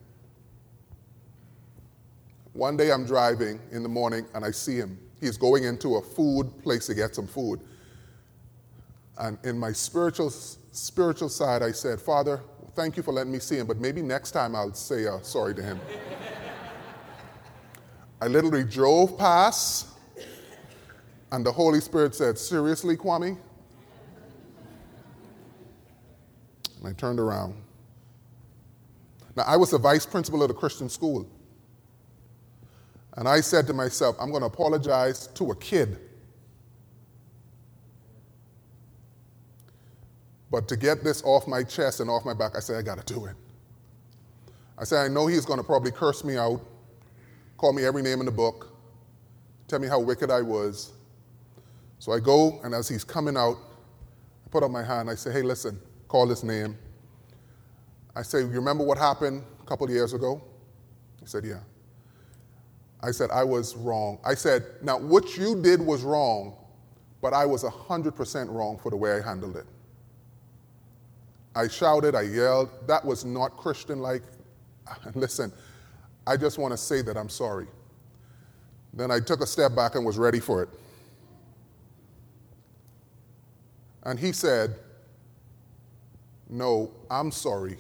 One 2.53 2.77
day 2.77 2.93
I'm 2.93 3.05
driving 3.05 3.61
in 3.71 3.83
the 3.83 3.89
morning 3.89 4.27
and 4.35 4.45
I 4.45 4.51
see 4.51 4.77
him. 4.77 4.99
He's 5.21 5.37
going 5.37 5.65
into 5.65 5.97
a 5.97 6.03
food 6.03 6.51
place 6.63 6.87
to 6.87 6.95
get 6.95 7.15
some 7.15 7.27
food. 7.27 7.61
And 9.19 9.39
in 9.45 9.59
my 9.59 9.73
spiritual, 9.73 10.31
spiritual 10.31 11.29
side, 11.29 11.63
I 11.63 11.73
said, 11.73 12.01
Father, 12.01 12.41
thank 12.75 12.97
you 12.97 13.03
for 13.03 13.13
letting 13.13 13.33
me 13.33 13.39
see 13.39 13.57
him, 13.57 13.67
but 13.67 13.79
maybe 13.79 14.03
next 14.03 14.31
time 14.31 14.57
I'll 14.57 14.73
say 14.73 15.07
uh, 15.07 15.21
sorry 15.21 15.55
to 15.55 15.63
him. 15.63 15.81
I 18.23 18.27
literally 18.27 18.65
drove 18.65 19.17
past, 19.19 19.89
and 21.33 21.45
the 21.45 21.53
Holy 21.53 21.81
Spirit 21.81 22.15
said, 22.15 22.37
Seriously, 22.37 22.97
Kwame? 22.97 23.39
And 26.81 26.89
I 26.89 26.93
turned 26.93 27.21
around. 27.21 27.55
Now, 29.37 29.45
I 29.47 29.57
was 29.57 29.71
the 29.71 29.79
vice 29.79 30.05
principal 30.05 30.43
of 30.43 30.49
the 30.49 30.55
Christian 30.55 30.89
school. 30.89 31.29
And 33.17 33.29
I 33.29 33.41
said 33.41 33.67
to 33.69 33.73
myself, 33.73 34.17
I'm 34.19 34.31
going 34.31 34.41
to 34.41 34.47
apologize 34.47 35.29
to 35.29 35.51
a 35.51 35.57
kid. 35.57 35.99
But 40.51 40.67
to 40.69 40.77
get 40.77 41.05
this 41.05 41.23
off 41.23 41.47
my 41.47 41.63
chest 41.63 42.01
and 42.01 42.11
off 42.11 42.25
my 42.25 42.35
back, 42.35 42.57
I 42.57 42.61
said, 42.61 42.77
I 42.77 42.83
got 42.83 43.05
to 43.05 43.15
do 43.15 43.27
it. 43.27 43.37
I 44.77 44.85
said, 44.85 45.05
I 45.05 45.09
know 45.09 45.27
he's 45.27 45.45
going 45.45 45.59
to 45.59 45.65
probably 45.65 45.93
curse 45.93 46.25
me 46.25 46.37
out 46.37 46.61
call 47.61 47.75
me 47.75 47.85
every 47.85 48.01
name 48.01 48.21
in 48.21 48.25
the 48.25 48.33
book, 48.33 48.73
tell 49.69 49.79
me 49.79 49.87
how 49.87 50.01
wicked 50.01 50.31
I 50.31 50.41
was. 50.41 50.93
So 51.99 52.11
I 52.11 52.19
go, 52.19 52.59
and 52.65 52.73
as 52.75 52.89
he's 52.89 53.05
coming 53.05 53.37
out, 53.37 53.59
I 54.47 54.49
put 54.49 54.63
up 54.63 54.71
my 54.71 54.83
hand. 54.83 55.11
I 55.11 55.15
say, 55.15 55.31
hey, 55.31 55.43
listen, 55.43 55.79
call 56.11 56.27
his 56.27 56.43
name. 56.43 56.77
I 58.17 58.23
say, 58.23 58.41
you 58.41 58.47
remember 58.49 58.83
what 58.83 58.99
happened 58.99 59.45
a 59.63 59.65
couple 59.65 59.87
of 59.87 59.93
years 59.93 60.13
ago? 60.13 60.43
He 61.21 61.27
said, 61.27 61.45
yeah. 61.45 61.61
I 63.01 63.13
said, 63.13 63.31
I 63.31 63.45
was 63.45 63.77
wrong. 63.77 64.19
I 64.25 64.35
said, 64.35 64.65
now 64.83 64.99
what 64.99 65.37
you 65.37 65.63
did 65.63 65.81
was 65.81 66.03
wrong, 66.03 66.57
but 67.23 67.33
I 67.33 67.47
was 67.47 67.63
100% 67.63 68.53
wrong 68.53 68.77
for 68.77 68.91
the 68.91 68.97
way 68.97 69.13
I 69.13 69.23
handled 69.25 69.57
it. 69.57 69.67
I 71.55 71.69
shouted, 71.69 72.17
I 72.17 72.23
yelled. 72.23 72.71
That 72.89 73.05
was 73.05 73.25
not 73.25 73.57
Christian 73.57 74.01
like. 74.01 74.23
Listen, 75.15 75.53
I 76.27 76.37
just 76.37 76.59
want 76.59 76.73
to 76.73 76.77
say 76.77 77.03
that 77.03 77.17
I'm 77.17 77.29
sorry. 77.29 77.69
Then 78.93 79.13
I 79.13 79.21
took 79.21 79.43
a 79.43 79.47
step 79.47 79.77
back 79.77 79.95
and 79.95 80.05
was 80.05 80.19
ready 80.19 80.41
for 80.41 80.61
it. 80.61 80.69
And 84.03 84.19
he 84.19 84.33
said, 84.33 84.75
No, 86.51 86.91
I'm 87.09 87.31
sorry 87.31 87.79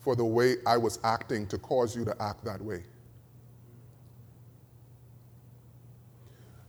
for 0.00 0.14
the 0.14 0.24
way 0.24 0.56
I 0.64 0.76
was 0.76 1.00
acting 1.02 1.46
to 1.48 1.58
cause 1.58 1.96
you 1.96 2.04
to 2.04 2.14
act 2.22 2.44
that 2.44 2.62
way. 2.62 2.84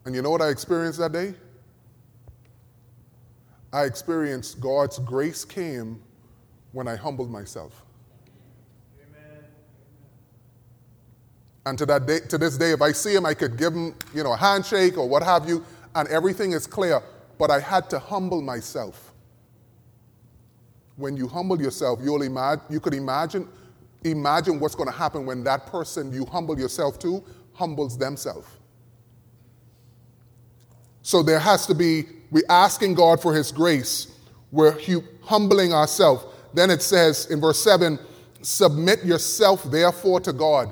And 0.05 0.15
you 0.15 0.21
know 0.21 0.31
what 0.31 0.41
I 0.41 0.47
experienced 0.47 0.97
that 0.99 1.12
day? 1.12 1.36
I 3.73 3.83
experienced 3.83 4.62
God's 4.62 4.97
grace 4.99 5.43
came 5.43 6.01
when 6.71 6.88
I 6.88 6.95
humbled 6.95 7.29
myself. 7.29 7.83
Amen. 8.97 9.43
And 11.65 11.77
to, 11.77 11.86
that 11.86 12.07
day, 12.07 12.21
to 12.29 12.38
this 12.38 12.57
day, 12.57 12.71
if 12.71 12.81
I 12.81 12.93
see 12.93 13.13
him, 13.13 13.25
I 13.25 13.33
could 13.33 13.57
give 13.57 13.73
him, 13.73 13.93
you 14.15 14.23
know, 14.23 14.31
a 14.31 14.38
handshake 14.38 14.97
or 14.97 15.07
what 15.07 15.21
have 15.21 15.47
you, 15.47 15.65
and 15.93 16.07
everything 16.07 16.53
is 16.53 16.65
clear. 16.65 17.03
But 17.38 17.52
I 17.52 17.60
had 17.60 17.89
to 17.91 18.00
humble 18.00 18.41
myself. 18.41 19.13
When 20.95 21.15
you 21.15 21.28
humble 21.28 21.62
yourself, 21.62 22.00
you'll 22.02 22.23
imagine, 22.23 22.63
you 22.69 22.80
could 22.80 22.93
imagine, 22.93 23.47
imagine 24.04 24.60
what's 24.60 24.76
going 24.76 24.89
to 24.89 24.95
happen 24.95 25.26
when 25.26 25.43
that 25.43 25.67
person 25.67 26.12
you 26.12 26.26
humble 26.26 26.60
yourself 26.60 26.97
to 27.00 27.23
humbles 27.54 27.97
themselves. 27.97 28.47
So 31.04 31.23
there 31.23 31.39
has 31.39 31.67
to 31.67 31.76
be, 31.76 32.06
we're 32.32 32.43
asking 32.50 32.95
God 32.95 33.21
for 33.21 33.34
His 33.34 33.52
grace. 33.52 34.08
We're 34.52 34.78
humbling 35.21 35.73
ourselves. 35.73 36.26
Then 36.54 36.71
it 36.71 36.82
says 36.82 37.28
in 37.28 37.39
verse 37.39 37.60
7 37.60 38.00
Submit 38.41 39.04
yourself, 39.04 39.63
therefore, 39.63 40.19
to 40.21 40.32
God 40.32 40.71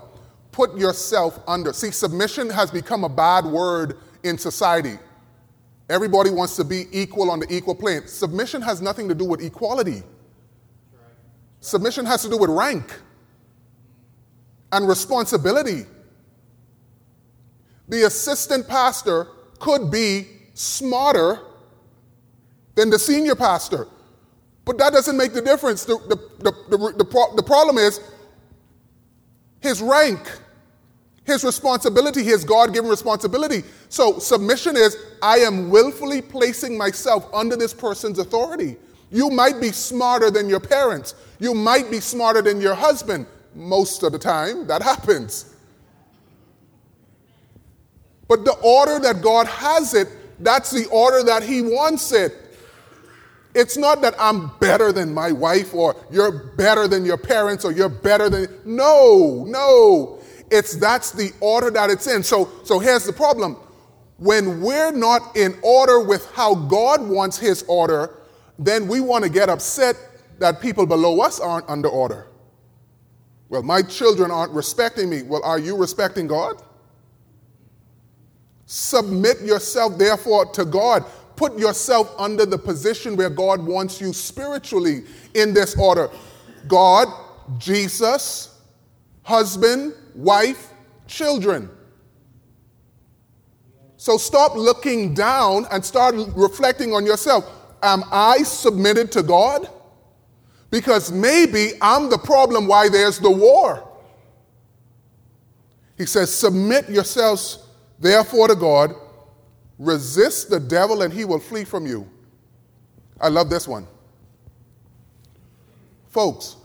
put 0.55 0.77
yourself 0.77 1.37
under. 1.47 1.73
See, 1.73 1.91
submission 1.91 2.49
has 2.49 2.71
become 2.71 3.03
a 3.03 3.09
bad 3.09 3.45
word 3.45 3.97
in 4.23 4.37
society. 4.37 4.97
Everybody 5.89 6.31
wants 6.31 6.55
to 6.55 6.63
be 6.63 6.85
equal 6.91 7.29
on 7.29 7.39
the 7.39 7.53
equal 7.53 7.75
plane. 7.75 8.07
Submission 8.07 8.61
has 8.61 8.81
nothing 8.81 9.07
to 9.07 9.15
do 9.15 9.25
with 9.25 9.41
equality. 9.41 10.03
Submission 11.59 12.05
has 12.05 12.23
to 12.23 12.29
do 12.29 12.37
with 12.37 12.49
rank 12.49 12.91
and 14.71 14.87
responsibility. 14.87 15.85
The 17.87 18.03
assistant 18.05 18.67
pastor 18.67 19.27
could 19.59 19.91
be 19.91 20.27
smarter 20.53 21.39
than 22.73 22.89
the 22.89 22.99
senior 22.99 23.35
pastor. 23.35 23.87
But 24.63 24.79
that 24.79 24.93
doesn't 24.93 25.15
make 25.15 25.33
the 25.33 25.41
difference. 25.41 25.85
The, 25.85 25.97
the, 26.07 26.51
the, 26.69 27.31
the, 27.35 27.43
problem 27.43 27.77
is 27.77 27.99
his 29.59 29.81
rank, 29.81 30.19
his 31.23 31.43
responsibility, 31.43 32.23
his 32.23 32.43
God 32.43 32.73
given 32.73 32.89
responsibility. 32.89 33.63
So 33.89 34.17
submission 34.17 34.75
is 34.75 34.97
I 35.21 35.37
am 35.39 35.69
willfully 35.69 36.21
placing 36.21 36.77
myself 36.77 37.27
under 37.33 37.55
this 37.55 37.73
person's 37.73 38.19
authority. 38.19 38.77
You 39.11 39.29
might 39.29 39.61
be 39.61 39.71
smarter 39.71 40.31
than 40.31 40.49
your 40.49 40.59
parents, 40.59 41.15
you 41.39 41.53
might 41.53 41.89
be 41.91 41.99
smarter 41.99 42.41
than 42.41 42.61
your 42.61 42.75
husband. 42.75 43.27
Most 43.53 44.03
of 44.03 44.11
the 44.11 44.19
time, 44.19 44.67
that 44.67 44.81
happens. 44.81 45.55
But 48.27 48.43
the 48.43 48.53
order 48.61 48.99
that 48.99 49.21
God 49.21 49.47
has 49.47 49.93
it, 49.93 50.09
that's 50.39 50.71
the 50.71 50.87
order 50.89 51.23
that 51.23 51.43
He 51.43 51.61
wants 51.61 52.11
it. 52.11 52.33
It's 53.53 53.77
not 53.77 54.01
that 54.01 54.13
I'm 54.19 54.51
better 54.59 54.91
than 54.91 55.13
my 55.13 55.31
wife 55.31 55.73
or 55.73 55.95
you're 56.11 56.31
better 56.57 56.89
than 56.89 57.05
your 57.05 57.17
parents 57.17 57.63
or 57.63 57.71
you're 57.71 57.87
better 57.87 58.29
than 58.29 58.47
no, 58.65 59.45
no. 59.47 60.19
It's 60.51 60.75
that's 60.75 61.11
the 61.11 61.31
order 61.39 61.71
that 61.71 61.89
it's 61.89 62.05
in. 62.07 62.21
So 62.21 62.49
so 62.63 62.79
here's 62.79 63.05
the 63.05 63.13
problem. 63.13 63.57
When 64.17 64.61
we're 64.61 64.91
not 64.91 65.35
in 65.35 65.57
order 65.61 65.99
with 65.99 66.31
how 66.33 66.55
God 66.55 67.07
wants 67.07 67.37
his 67.37 67.63
order, 67.67 68.17
then 68.57 68.87
we 68.87 69.01
want 69.01 69.23
to 69.23 69.29
get 69.29 69.49
upset 69.49 69.95
that 70.39 70.61
people 70.61 70.85
below 70.85 71.21
us 71.21 71.39
aren't 71.39 71.69
under 71.69 71.89
order. 71.89 72.27
Well, 73.49 73.63
my 73.63 73.81
children 73.81 74.31
aren't 74.31 74.53
respecting 74.53 75.09
me. 75.09 75.21
Well, 75.23 75.43
are 75.43 75.59
you 75.59 75.77
respecting 75.77 76.27
God? 76.27 76.61
Submit 78.65 79.41
yourself, 79.41 79.97
therefore, 79.97 80.45
to 80.53 80.65
God 80.65 81.05
put 81.35 81.57
yourself 81.57 82.13
under 82.17 82.45
the 82.45 82.57
position 82.57 83.15
where 83.15 83.29
God 83.29 83.65
wants 83.65 83.99
you 83.99 84.13
spiritually 84.13 85.03
in 85.33 85.53
this 85.53 85.77
order 85.77 86.09
God, 86.67 87.07
Jesus, 87.59 88.59
husband, 89.23 89.93
wife, 90.15 90.73
children. 91.07 91.69
So 94.05 94.17
stop 94.17 94.55
looking 94.55 95.13
down 95.13 95.65
and 95.71 95.83
start 95.83 96.13
reflecting 96.35 96.93
on 96.93 97.07
yourself. 97.07 97.49
Am 97.81 98.03
I 98.11 98.43
submitted 98.43 99.11
to 99.13 99.23
God? 99.23 99.67
Because 100.69 101.11
maybe 101.11 101.71
I'm 101.81 102.09
the 102.09 102.17
problem 102.19 102.67
why 102.67 102.89
there's 102.89 103.17
the 103.17 103.31
war. 103.31 103.87
He 105.97 106.05
says, 106.05 106.31
Submit 106.31 106.89
yourselves 106.89 107.67
therefore 107.99 108.49
to 108.49 108.55
God 108.55 108.93
Resist 109.77 110.49
the 110.49 110.59
devil 110.59 111.01
and 111.01 111.13
he 111.13 111.25
will 111.25 111.39
flee 111.39 111.65
from 111.65 111.85
you. 111.85 112.09
I 113.19 113.27
love 113.27 113.49
this 113.49 113.67
one. 113.67 113.87
Folks, 116.09 116.55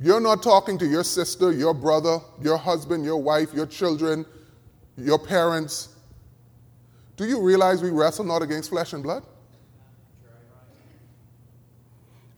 you're 0.00 0.20
not 0.20 0.42
talking 0.42 0.76
to 0.78 0.86
your 0.86 1.04
sister, 1.04 1.50
your 1.50 1.72
brother, 1.72 2.18
your 2.42 2.58
husband, 2.58 3.04
your 3.04 3.16
wife, 3.16 3.54
your 3.54 3.66
children, 3.66 4.26
your 4.98 5.18
parents. 5.18 5.91
Do 7.22 7.28
you 7.28 7.40
realize 7.40 7.80
we 7.84 7.90
wrestle 7.90 8.24
not 8.24 8.42
against 8.42 8.70
flesh 8.70 8.94
and 8.94 9.00
blood? 9.00 9.22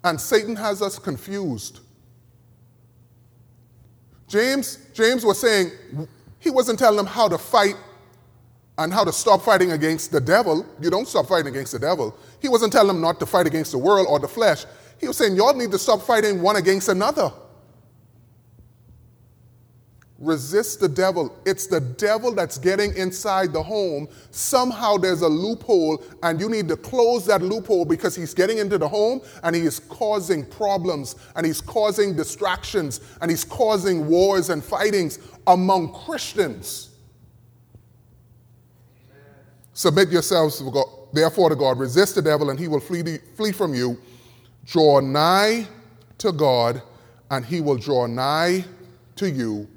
And 0.05 0.20
Satan 0.20 0.55
has 0.57 0.83
us 0.83 0.99
confused. 0.99 1.81
James, 4.29 4.77
James 4.92 5.25
was 5.25 5.40
saying, 5.40 5.70
he 6.38 6.51
wasn't 6.51 6.79
telling 6.79 6.99
them 6.99 7.07
how 7.07 7.29
to 7.29 7.38
fight 7.38 7.77
and 8.77 8.92
how 8.92 9.05
to 9.05 9.12
stop 9.14 9.40
fighting 9.40 9.73
against 9.73 10.12
the 10.12 10.20
devil. 10.20 10.66
You 10.79 10.90
don't 10.90 11.09
stop 11.09 11.29
fighting 11.29 11.47
against 11.47 11.73
the 11.73 11.79
devil. 11.79 12.14
He 12.42 12.51
wasn't 12.51 12.75
telling 12.75 12.88
them 12.88 13.01
not 13.01 13.18
to 13.20 13.25
fight 13.25 13.47
against 13.47 13.73
the 13.73 13.79
world 13.79 14.07
or 14.07 14.18
the 14.18 14.29
flesh. 14.29 14.66
He 15.01 15.09
was 15.09 15.16
saying, 15.16 15.35
y'all 15.35 15.55
need 15.55 15.70
to 15.70 15.79
stop 15.79 16.03
fighting 16.03 16.42
one 16.42 16.57
against 16.57 16.90
another. 16.90 17.33
Resist 20.20 20.79
the 20.79 20.88
devil. 20.88 21.37
It's 21.44 21.66
the 21.66 21.81
devil 21.81 22.33
that's 22.33 22.57
getting 22.57 22.96
inside 22.96 23.53
the 23.53 23.62
home. 23.62 24.09
Somehow 24.31 24.96
there's 24.96 25.22
a 25.22 25.29
loophole, 25.29 26.05
and 26.22 26.40
you 26.40 26.48
need 26.48 26.68
to 26.68 26.77
close 26.77 27.27
that 27.27 27.42
loophole 27.42 27.85
because 27.85 28.14
he's 28.14 28.33
getting 28.33 28.59
into 28.59 28.79
the 28.79 28.88
home 28.88 29.20
and 29.42 29.57
he 29.57 29.62
is 29.62 29.81
causing 29.81 30.46
problems 30.46 31.16
and 31.35 31.44
he's 31.44 31.61
causing 31.61 32.14
distractions 32.14 33.00
and 33.20 33.31
he's 33.31 33.44
causing 33.44 34.07
wars 34.07 34.50
and 34.50 34.62
fightings 34.62 35.18
among 35.48 35.92
Christians. 35.92 36.90
Submit 39.72 40.11
yourselves, 40.11 40.62
therefore, 41.12 41.48
to 41.48 41.57
God. 41.57 41.81
Resist 41.81 42.14
the 42.14 42.22
devil, 42.22 42.50
and 42.50 42.59
he 42.59 42.68
will 42.68 42.79
flee, 42.79 43.18
flee 43.35 43.50
from 43.50 43.74
you. 43.74 43.98
Draw 44.64 45.00
nigh 45.00 45.66
to 46.18 46.31
God, 46.31 46.81
and 47.33 47.44
he 47.44 47.61
will 47.61 47.77
draw 47.77 48.07
nigh 48.07 48.64
to 49.16 49.29
you. 49.29 49.68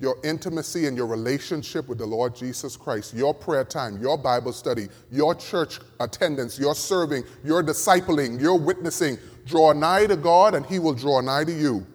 Your 0.00 0.16
intimacy 0.24 0.86
and 0.86 0.96
your 0.96 1.06
relationship 1.06 1.86
with 1.86 1.98
the 1.98 2.06
Lord 2.06 2.34
Jesus 2.34 2.76
Christ, 2.76 3.14
your 3.14 3.34
prayer 3.34 3.64
time, 3.64 4.00
your 4.00 4.16
Bible 4.16 4.52
study, 4.52 4.88
your 5.12 5.34
church 5.34 5.78
attendance, 6.00 6.58
your 6.58 6.74
serving, 6.74 7.24
your 7.44 7.62
discipling, 7.62 8.40
your 8.40 8.58
witnessing. 8.58 9.18
Draw 9.46 9.74
nigh 9.74 10.06
to 10.06 10.16
God, 10.16 10.54
and 10.54 10.64
he 10.64 10.78
will 10.78 10.94
draw 10.94 11.20
nigh 11.20 11.44
to 11.44 11.52
you. 11.52 11.86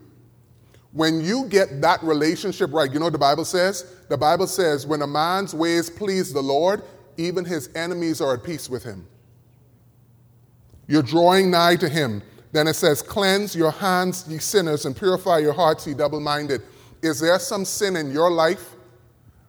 When 0.92 1.20
you 1.20 1.46
get 1.48 1.82
that 1.82 2.02
relationship 2.04 2.72
right, 2.72 2.92
you 2.92 3.00
know 3.00 3.08
what 3.08 3.14
the 3.14 3.20
Bible 3.20 3.44
says? 3.44 3.96
The 4.08 4.18
Bible 4.18 4.48
says, 4.48 4.88
when 4.88 5.02
a 5.02 5.08
man's 5.08 5.54
ways 5.54 5.90
please 5.90 6.32
the 6.32 6.42
Lord, 6.42 6.84
even 7.18 7.44
his 7.44 7.70
enemies 7.76 8.22
are 8.22 8.36
at 8.36 8.44
peace 8.44 8.70
with 8.70 8.84
him. 8.84 9.06
You're 10.88 11.04
drawing 11.04 11.50
nigh 11.50 11.76
to 11.78 11.90
him. 11.90 12.22
Then 12.52 12.68
it 12.68 12.76
says, 12.76 13.02
Cleanse 13.02 13.56
your 13.56 13.72
hands, 13.72 14.26
ye 14.30 14.38
sinners, 14.38 14.86
and 14.86 14.96
purify 14.96 15.40
your 15.40 15.54
hearts, 15.54 15.86
ye 15.88 15.94
double 15.94 16.20
minded. 16.20 16.62
Is 17.02 17.20
there 17.20 17.40
some 17.40 17.66
sin 17.66 17.96
in 17.96 18.12
your 18.12 18.32
life 18.32 18.72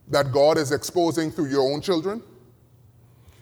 that 0.09 0.33
God 0.33 0.59
is 0.59 0.73
exposing 0.73 1.31
through 1.31 1.51
your 1.51 1.73
own 1.73 1.81
children? 1.81 2.23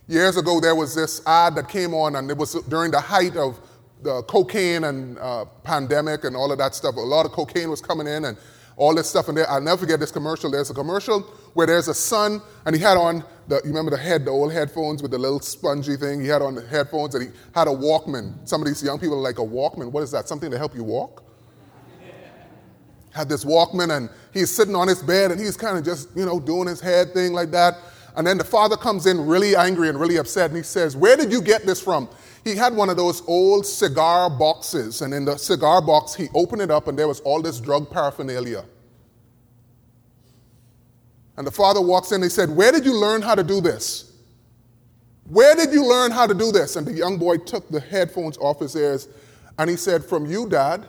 Years 0.07 0.37
ago, 0.37 0.61
there 0.61 0.75
was 0.75 0.95
this 0.95 1.27
ad 1.27 1.55
that 1.55 1.69
came 1.69 1.95
on, 1.95 2.17
and 2.17 2.31
it 2.31 2.37
was 2.37 2.55
during 2.69 2.91
the 2.91 3.01
height 3.01 3.37
of 3.37 3.59
the 4.03 4.23
cocaine 4.25 4.85
and 4.85 5.19
uh, 5.19 5.47
pandemic 5.63 6.25
and 6.25 6.37
all 6.37 6.53
of 6.53 6.59
that 6.59 6.75
stuff. 6.75 6.97
A 6.97 7.01
lot 7.01 7.25
of 7.25 7.33
cocaine 7.33 7.71
was 7.71 7.81
coming 7.81 8.07
in, 8.07 8.27
and 8.27 8.37
all 8.77 8.95
this 8.95 9.09
stuff. 9.09 9.29
And 9.29 9.37
there, 9.37 9.49
I'll 9.51 9.61
never 9.61 9.79
forget 9.79 10.01
this 10.01 10.11
commercial. 10.11 10.51
There's 10.51 10.71
a 10.71 10.75
commercial 10.75 11.21
where 11.55 11.67
there's 11.67 11.89
a 11.89 11.95
son, 11.95 12.41
and 12.67 12.75
he 12.75 12.83
had 12.83 12.97
on 12.97 13.25
the, 13.49 13.57
you 13.57 13.71
remember 13.71 13.91
the 13.91 13.99
head, 13.99 14.25
the 14.25 14.31
old 14.31 14.53
headphones 14.53 15.03
with 15.03 15.11
the 15.11 15.19
little 15.19 15.41
spongy 15.41 15.97
thing? 15.97 16.21
He 16.21 16.29
had 16.29 16.43
on 16.43 16.55
the 16.55 16.67
headphones, 16.67 17.15
and 17.15 17.25
he 17.25 17.39
had 17.55 17.69
a 17.69 17.71
Walkman. 17.71 18.49
Some 18.49 18.61
of 18.61 18.67
these 18.67 18.83
young 18.83 18.99
people 18.99 19.17
are 19.19 19.23
like, 19.23 19.39
a 19.39 19.43
Walkman? 19.43 19.93
What 19.93 20.03
is 20.03 20.11
that? 20.11 20.29
Something 20.29 20.51
to 20.51 20.59
help 20.59 20.75
you 20.75 20.85
walk? 20.85 21.24
Had 23.15 23.29
this 23.29 23.45
Walkman, 23.45 23.97
and 23.97 24.11
he's 24.33 24.51
sitting 24.51 24.75
on 24.75 24.89
his 24.89 25.03
bed, 25.03 25.31
and 25.31 25.41
he's 25.41 25.57
kind 25.57 25.79
of 25.79 25.85
just, 25.85 26.09
you 26.17 26.27
know, 26.27 26.41
doing 26.41 26.67
his 26.67 26.81
head 26.81 27.15
thing 27.15 27.33
like 27.33 27.51
that. 27.53 27.79
And 28.17 28.27
then 28.27 28.39
the 28.39 28.45
father 28.45 28.77
comes 28.77 29.07
in 29.07 29.25
really 29.27 29.57
angry 29.57 29.89
and 29.89 29.99
really 29.99 30.17
upset, 30.17 30.51
and 30.51 30.57
he 30.57 30.63
says, 30.63 30.97
Where 30.97 31.17
did 31.17 31.33
you 31.33 31.41
get 31.41 31.65
this 31.65 31.81
from? 31.81 32.09
He 32.45 32.55
had 32.55 32.75
one 32.77 32.91
of 32.91 32.97
those 32.97 33.23
old 33.27 33.65
cigar 33.67 34.29
boxes, 34.29 35.01
and 35.03 35.15
in 35.15 35.25
the 35.25 35.37
cigar 35.37 35.81
box, 35.81 36.15
he 36.15 36.29
opened 36.35 36.61
it 36.63 36.71
up, 36.71 36.89
and 36.89 36.99
there 36.99 37.09
was 37.09 37.21
all 37.21 37.41
this 37.41 37.61
drug 37.61 37.91
paraphernalia. 37.91 38.65
And 41.37 41.47
the 41.47 41.51
father 41.51 41.81
walks 41.81 42.13
in 42.13 42.17
and 42.17 42.25
he 42.25 42.31
said, 42.31 42.51
Where 42.51 42.71
did 42.71 42.85
you 42.85 42.95
learn 42.95 43.23
how 43.23 43.35
to 43.35 43.43
do 43.43 43.61
this? 43.61 44.13
Where 45.29 45.57
did 45.57 45.73
you 45.73 45.85
learn 45.85 46.11
how 46.11 46.27
to 46.27 46.35
do 46.35 46.53
this? 46.53 46.77
And 46.77 46.87
the 46.87 46.93
young 46.93 47.19
boy 47.19 47.39
took 47.39 47.69
the 47.69 47.81
headphones 47.81 48.37
off 48.39 48.61
his 48.61 48.77
ears 48.77 49.09
and 49.59 49.69
he 49.69 49.77
said, 49.77 50.05
From 50.05 50.27
you, 50.27 50.49
Dad. 50.49 50.87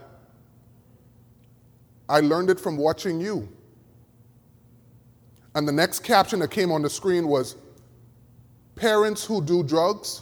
I 2.08 2.20
learned 2.20 2.49
it 2.49 2.60
from 2.60 2.78
watching 2.78 3.20
you. 3.20 3.49
And 5.56 5.68
the 5.68 5.72
next 5.72 6.03
caption 6.03 6.39
that 6.39 6.51
came 6.51 6.72
on 6.72 6.82
the 6.82 6.89
screen 6.89 7.28
was 7.28 7.56
Parents 8.76 9.24
who 9.24 9.41
do 9.41 9.64
drugs 9.64 10.22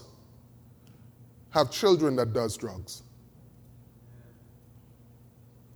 have 1.49 1.71
children 1.71 2.15
that 2.15 2.33
does 2.33 2.55
drugs. 2.55 3.01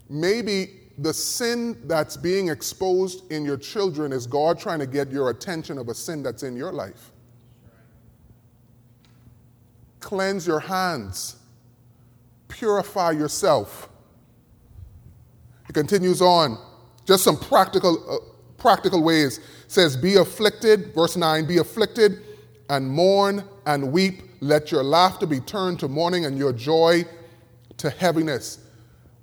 Maybe 0.10 0.82
the 1.00 1.14
sin 1.14 1.78
that's 1.88 2.16
being 2.16 2.50
exposed 2.50 3.32
in 3.32 3.44
your 3.44 3.58
children 3.58 4.14
is 4.14 4.26
God 4.26 4.60
trying 4.60 4.80
to 4.80 4.88
get 4.88 5.12
your 5.12 5.32
attention 5.32 5.78
of 5.78 5.90
a 5.90 5.94
sin 5.94 6.24
that's 6.24 6.44
in 6.44 6.56
your 6.56 6.72
life. 6.72 7.12
Cleanse 10.00 10.48
your 10.48 10.60
hands, 10.60 11.38
purify 12.48 13.12
yourself. 13.12 13.90
It 15.68 15.74
continues 15.74 16.22
on, 16.22 16.58
just 17.06 17.24
some 17.24 17.38
practical, 17.38 18.04
uh, 18.10 18.18
practical 18.58 19.04
ways. 19.04 19.38
It 19.38 19.44
says, 19.68 19.98
Be 19.98 20.16
afflicted, 20.16 20.94
verse 20.94 21.16
9, 21.16 21.46
be 21.46 21.58
afflicted 21.58 22.22
and 22.70 22.90
mourn 22.90 23.44
and 23.66 23.92
weep. 23.92 24.24
Let 24.40 24.72
your 24.72 24.84
laughter 24.84 25.26
be 25.26 25.40
turned 25.40 25.80
to 25.80 25.88
mourning 25.88 26.26
and 26.26 26.38
your 26.38 26.54
joy 26.54 27.06
to 27.78 27.90
heaviness. 27.90 28.60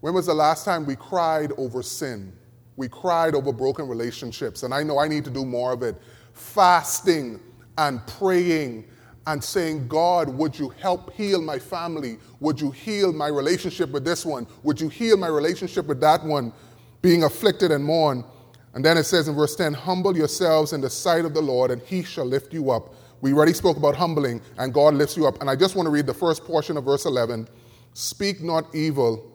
When 0.00 0.14
was 0.14 0.26
the 0.26 0.34
last 0.34 0.64
time 0.64 0.84
we 0.84 0.96
cried 0.96 1.52
over 1.56 1.82
sin? 1.82 2.32
We 2.76 2.88
cried 2.88 3.34
over 3.34 3.52
broken 3.52 3.88
relationships, 3.88 4.64
and 4.64 4.74
I 4.74 4.82
know 4.82 4.98
I 4.98 5.08
need 5.08 5.24
to 5.24 5.30
do 5.30 5.44
more 5.44 5.72
of 5.72 5.82
it. 5.82 5.96
Fasting 6.32 7.40
and 7.78 8.04
praying 8.06 8.84
and 9.26 9.42
saying, 9.42 9.88
God, 9.88 10.28
would 10.28 10.58
you 10.58 10.68
help 10.68 11.12
heal 11.14 11.40
my 11.40 11.58
family? 11.58 12.18
Would 12.40 12.60
you 12.60 12.70
heal 12.70 13.12
my 13.12 13.28
relationship 13.28 13.90
with 13.90 14.04
this 14.04 14.26
one? 14.26 14.46
Would 14.62 14.80
you 14.80 14.88
heal 14.88 15.16
my 15.16 15.28
relationship 15.28 15.86
with 15.86 16.00
that 16.00 16.22
one? 16.24 16.52
Being 17.00 17.24
afflicted 17.24 17.70
and 17.70 17.82
mourn. 17.82 18.24
And 18.74 18.84
then 18.84 18.98
it 18.98 19.04
says 19.04 19.28
in 19.28 19.34
verse 19.34 19.56
10 19.56 19.72
Humble 19.72 20.16
yourselves 20.16 20.72
in 20.72 20.80
the 20.80 20.90
sight 20.90 21.24
of 21.24 21.32
the 21.32 21.40
Lord, 21.40 21.70
and 21.70 21.80
he 21.82 22.02
shall 22.02 22.26
lift 22.26 22.52
you 22.52 22.70
up. 22.70 22.94
We 23.20 23.32
already 23.32 23.54
spoke 23.54 23.76
about 23.76 23.94
humbling, 23.94 24.42
and 24.58 24.74
God 24.74 24.94
lifts 24.94 25.16
you 25.16 25.26
up. 25.26 25.40
And 25.40 25.48
I 25.48 25.56
just 25.56 25.76
want 25.76 25.86
to 25.86 25.90
read 25.90 26.06
the 26.06 26.14
first 26.14 26.44
portion 26.44 26.76
of 26.76 26.84
verse 26.84 27.06
11 27.06 27.48
Speak 27.94 28.42
not 28.42 28.74
evil 28.74 29.30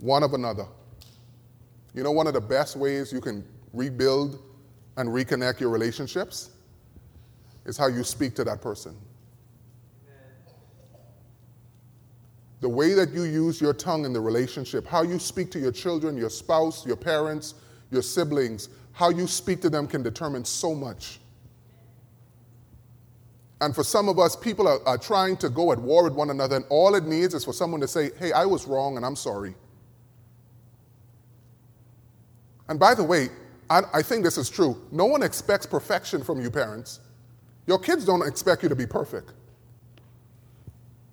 one 0.00 0.22
of 0.22 0.34
another. 0.34 0.66
You 1.94 2.02
know, 2.02 2.10
one 2.10 2.26
of 2.26 2.34
the 2.34 2.40
best 2.40 2.76
ways 2.76 3.12
you 3.12 3.20
can 3.20 3.44
rebuild 3.72 4.42
and 4.96 5.08
reconnect 5.08 5.60
your 5.60 5.70
relationships 5.70 6.50
is 7.64 7.76
how 7.76 7.86
you 7.86 8.04
speak 8.04 8.34
to 8.36 8.44
that 8.44 8.60
person. 8.60 8.96
The 12.60 12.68
way 12.68 12.94
that 12.94 13.10
you 13.10 13.24
use 13.24 13.60
your 13.60 13.74
tongue 13.74 14.06
in 14.06 14.12
the 14.12 14.20
relationship, 14.20 14.86
how 14.86 15.02
you 15.02 15.18
speak 15.18 15.50
to 15.50 15.58
your 15.58 15.72
children, 15.72 16.16
your 16.16 16.30
spouse, 16.30 16.86
your 16.86 16.96
parents, 16.96 17.54
your 17.90 18.00
siblings, 18.00 18.70
how 18.92 19.10
you 19.10 19.26
speak 19.26 19.60
to 19.62 19.70
them 19.70 19.86
can 19.86 20.02
determine 20.02 20.44
so 20.44 20.74
much. 20.74 21.20
And 23.60 23.74
for 23.74 23.84
some 23.84 24.08
of 24.08 24.18
us, 24.18 24.34
people 24.34 24.66
are, 24.66 24.78
are, 24.86 24.98
trying 24.98 25.36
to 25.38 25.48
go 25.48 25.72
at 25.72 25.78
war 25.78 26.04
with 26.04 26.14
one 26.14 26.30
another, 26.30 26.56
and 26.56 26.64
all 26.70 26.94
it 26.94 27.04
needs 27.04 27.34
is 27.34 27.44
for 27.44 27.52
someone 27.52 27.80
to 27.80 27.88
say, 27.88 28.10
Hey, 28.18 28.32
I 28.32 28.44
was 28.44 28.66
wrong 28.66 28.96
and 28.96 29.04
I'm 29.06 29.16
sorry. 29.16 29.54
And 32.68 32.78
by 32.78 32.94
the 32.94 33.04
way, 33.04 33.28
I, 33.70 33.82
I 33.92 34.02
think 34.02 34.24
this 34.24 34.38
is 34.38 34.48
true. 34.50 34.80
No 34.90 35.06
one 35.06 35.22
expects 35.22 35.66
perfection 35.66 36.22
from 36.22 36.40
you, 36.40 36.50
parents. 36.50 37.00
Your 37.66 37.78
kids 37.78 38.04
don't 38.04 38.26
expect 38.26 38.62
you 38.62 38.68
to 38.68 38.76
be 38.76 38.86
perfect. 38.86 39.32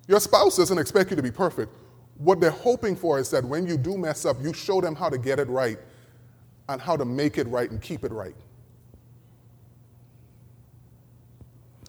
Your 0.08 0.20
spouse 0.20 0.58
doesn't 0.58 0.78
expect 0.78 1.10
you 1.10 1.16
to 1.16 1.24
be 1.24 1.32
perfect. 1.32 1.72
What 2.18 2.40
they're 2.40 2.52
hoping 2.52 2.96
for 2.96 3.20
is 3.20 3.30
that 3.32 3.44
when 3.44 3.66
you 3.66 3.78
do 3.78 3.98
mess 3.98 4.26
up, 4.26 4.38
you 4.42 4.54
show 4.54 4.82
them 4.82 4.96
how 4.96 5.10
to 5.10 5.18
get 5.18 5.40
it 5.40 5.48
right 5.48 5.80
and 6.70 6.82
how 6.82 6.98
to 6.98 7.06
make 7.06 7.38
it 7.38 7.48
right 7.48 7.70
and 7.72 7.82
keep 7.82 8.04
it 8.04 8.12
right. 8.12 8.36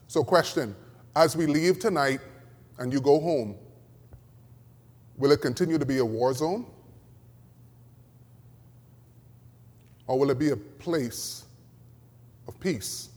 So, 0.06 0.22
question 0.22 0.76
as 1.16 1.36
we 1.36 1.46
leave 1.46 1.78
tonight 1.78 2.20
and 2.78 2.92
you 2.92 3.00
go 3.00 3.20
home, 3.20 3.56
will 5.16 5.32
it 5.32 5.40
continue 5.40 5.78
to 5.78 5.86
be 5.86 5.98
a 5.98 6.04
war 6.04 6.32
zone? 6.32 6.66
Or 10.06 10.18
will 10.18 10.30
it 10.30 10.38
be 10.38 10.50
a 10.50 10.56
place 10.56 11.44
of 12.46 12.58
peace 12.60 13.08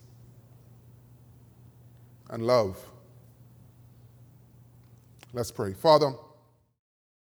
and 2.29 2.45
love? 2.45 2.77
Let's 5.33 5.51
pray. 5.51 5.73
Father, 5.73 6.13